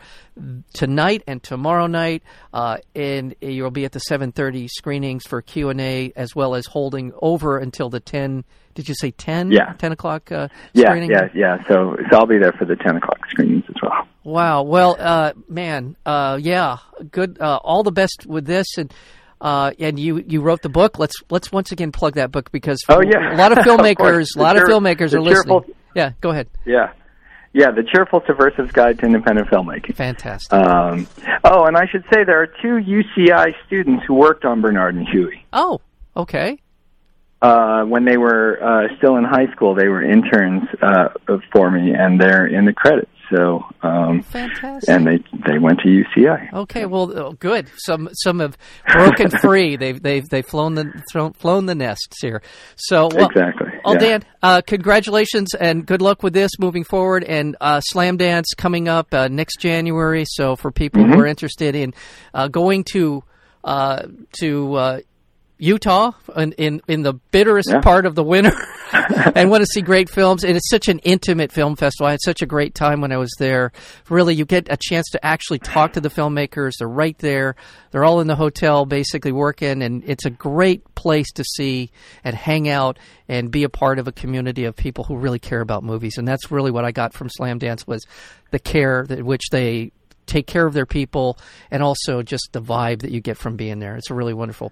tonight 0.73 1.23
and 1.27 1.41
tomorrow 1.41 1.87
night, 1.87 2.23
uh, 2.53 2.77
and 2.95 3.35
you'll 3.41 3.71
be 3.71 3.85
at 3.85 3.91
the 3.91 3.99
7:30 3.99 4.67
screenings 4.69 5.25
for 5.25 5.41
Q 5.41 5.69
and 5.69 5.81
A, 5.81 6.13
as 6.15 6.35
well 6.35 6.55
as 6.55 6.65
holding 6.67 7.11
over 7.21 7.57
until 7.57 7.89
the 7.89 7.99
10. 7.99 8.43
Did 8.73 8.89
you 8.89 8.95
say 8.95 9.11
10? 9.11 9.51
Yeah, 9.51 9.73
10 9.77 9.93
o'clock. 9.93 10.31
Uh, 10.31 10.49
yeah, 10.73 10.89
screening? 10.89 11.09
yeah, 11.09 11.29
yeah. 11.33 11.63
So, 11.67 11.95
so 12.11 12.17
I'll 12.17 12.25
be 12.25 12.37
there 12.37 12.51
for 12.51 12.65
the 12.65 12.75
10 12.75 12.97
o'clock 12.97 13.19
screenings 13.29 13.63
as 13.69 13.75
well. 13.81 14.05
Wow. 14.25 14.63
Well, 14.63 14.97
uh, 14.99 15.31
man, 15.47 15.95
uh, 16.05 16.37
yeah, 16.41 16.77
good. 17.09 17.39
Uh, 17.39 17.57
all 17.63 17.83
the 17.83 17.93
best 17.93 18.25
with 18.27 18.45
this, 18.45 18.67
and 18.77 18.93
uh, 19.45 19.71
and 19.79 19.99
you, 19.99 20.23
you 20.27 20.41
wrote 20.41 20.63
the 20.63 20.69
book. 20.69 20.97
Let's 20.97 21.15
let's 21.29 21.51
once 21.51 21.71
again 21.71 21.91
plug 21.91 22.15
that 22.15 22.31
book 22.31 22.51
because 22.51 22.83
oh, 22.89 23.01
yeah. 23.01 23.35
a 23.35 23.37
lot 23.37 23.51
of 23.51 23.59
filmmakers, 23.65 24.35
of 24.35 24.41
a 24.41 24.43
lot 24.43 24.55
cheer, 24.55 24.63
of 24.63 24.69
filmmakers 24.69 25.13
are 25.13 25.23
cheerful, 25.23 25.59
listening. 25.59 25.75
Yeah, 25.93 26.11
go 26.19 26.31
ahead. 26.31 26.49
Yeah, 26.65 26.93
yeah, 27.53 27.69
the 27.69 27.83
Cheerful 27.83 28.21
Subversive 28.27 28.73
Guide 28.73 28.99
to 28.99 29.05
Independent 29.05 29.47
Filmmaking. 29.49 29.95
Fantastic. 29.95 30.51
Um, 30.51 31.07
oh, 31.43 31.65
and 31.65 31.77
I 31.77 31.85
should 31.89 32.03
say 32.11 32.23
there 32.25 32.41
are 32.41 32.47
two 32.47 32.79
UCI 32.81 33.53
students 33.67 34.03
who 34.07 34.15
worked 34.15 34.43
on 34.43 34.61
Bernard 34.61 34.95
and 34.95 35.07
Huey. 35.07 35.45
Oh, 35.53 35.79
okay. 36.17 36.59
Uh, 37.41 37.83
when 37.83 38.03
they 38.03 38.17
were 38.17 38.59
uh, 38.61 38.97
still 38.97 39.15
in 39.15 39.23
high 39.23 39.49
school, 39.51 39.75
they 39.75 39.87
were 39.87 40.03
interns 40.03 40.63
uh, 40.81 41.09
for 41.53 41.69
me, 41.69 41.93
and 41.93 42.19
they're 42.19 42.47
in 42.47 42.65
the 42.65 42.73
credits. 42.73 43.11
So, 43.33 43.65
um, 43.81 44.21
fantastic. 44.21 44.89
And 44.89 45.07
they 45.07 45.17
they 45.47 45.57
went 45.57 45.79
to 45.79 45.87
UCI. 45.87 46.53
Okay, 46.53 46.85
well, 46.85 47.17
oh, 47.17 47.31
good. 47.33 47.69
Some 47.77 48.09
some 48.13 48.39
have 48.39 48.57
broken 48.91 49.29
free. 49.41 49.75
they've 49.77 50.01
they've 50.01 50.27
they've 50.27 50.45
flown 50.45 50.75
the 50.75 50.91
thrown, 51.11 51.33
flown 51.33 51.65
the 51.65 51.75
nests 51.75 52.21
here. 52.21 52.41
So 52.75 53.09
well, 53.13 53.27
exactly. 53.27 53.67
Well, 53.83 53.95
yeah. 53.95 53.99
Dan, 53.99 54.23
uh, 54.43 54.61
congratulations 54.65 55.53
and 55.55 55.85
good 55.85 56.01
luck 56.01 56.23
with 56.23 56.33
this 56.33 56.51
moving 56.59 56.83
forward. 56.83 57.23
And 57.23 57.55
uh, 57.61 57.81
Slamdance 57.91 58.45
coming 58.57 58.87
up 58.87 59.13
uh, 59.13 59.27
next 59.27 59.59
January. 59.59 60.25
So 60.27 60.55
for 60.55 60.71
people 60.71 61.01
mm-hmm. 61.01 61.13
who 61.13 61.21
are 61.21 61.27
interested 61.27 61.75
in 61.75 61.93
uh, 62.33 62.47
going 62.47 62.83
to 62.91 63.23
uh, 63.63 64.07
to 64.39 64.73
uh, 64.75 64.99
Utah 65.57 66.11
in, 66.35 66.51
in, 66.53 66.81
in 66.87 67.01
the 67.03 67.13
bitterest 67.13 67.69
yeah. 67.71 67.81
part 67.81 68.05
of 68.05 68.15
the 68.15 68.23
winter 68.23 68.55
and 69.35 69.49
want 69.49 69.61
to 69.61 69.67
see 69.67 69.81
great 69.81 70.09
films. 70.09 70.43
And 70.43 70.55
it's 70.55 70.69
such 70.69 70.87
an 70.87 70.99
intimate 70.99 71.51
film 71.51 71.75
festival. 71.75 72.07
I 72.07 72.11
had 72.11 72.19
such 72.23 72.41
a 72.41 72.45
great 72.45 72.75
time 72.75 73.01
when 73.01 73.11
I 73.11 73.17
was 73.17 73.31
there. 73.39 73.71
Really, 74.09 74.35
you 74.35 74.45
get 74.45 74.67
a 74.71 74.77
chance 74.77 75.09
to 75.11 75.25
actually 75.25 75.59
talk 75.59 75.93
to 75.93 76.01
the 76.01 76.09
filmmakers. 76.09 76.73
They're 76.79 76.87
right 76.87 77.17
there. 77.19 77.55
They're 77.91 78.05
all 78.05 78.21
in 78.21 78.27
the 78.27 78.35
hotel 78.35 78.85
basically 78.85 79.31
working, 79.31 79.81
and 79.81 80.03
it's 80.05 80.25
a 80.25 80.29
great 80.29 80.95
place 80.95 81.31
to 81.33 81.43
see 81.43 81.91
and 82.23 82.35
hang 82.35 82.69
out 82.69 82.99
and 83.27 83.51
be 83.51 83.63
a 83.63 83.69
part 83.69 83.99
of 83.99 84.07
a 84.07 84.11
community 84.11 84.65
of 84.65 84.75
people 84.75 85.03
who 85.03 85.17
really 85.17 85.39
care 85.39 85.61
about 85.61 85.83
movies. 85.83 86.17
And 86.17 86.27
that's 86.27 86.51
really 86.51 86.71
what 86.71 86.85
I 86.85 86.91
got 86.91 87.13
from 87.13 87.29
Slamdance 87.29 87.87
was 87.87 88.05
the 88.51 88.59
care 88.59 89.05
that 89.07 89.23
which 89.23 89.49
they 89.51 89.91
take 90.25 90.47
care 90.47 90.65
of 90.65 90.73
their 90.73 90.85
people 90.85 91.37
and 91.69 91.83
also 91.83 92.23
just 92.23 92.49
the 92.51 92.61
vibe 92.61 93.01
that 93.01 93.11
you 93.11 93.21
get 93.21 93.37
from 93.37 93.55
being 93.55 93.79
there. 93.79 93.95
It's 93.95 94.09
a 94.09 94.15
really 94.15 94.33
wonderful 94.33 94.71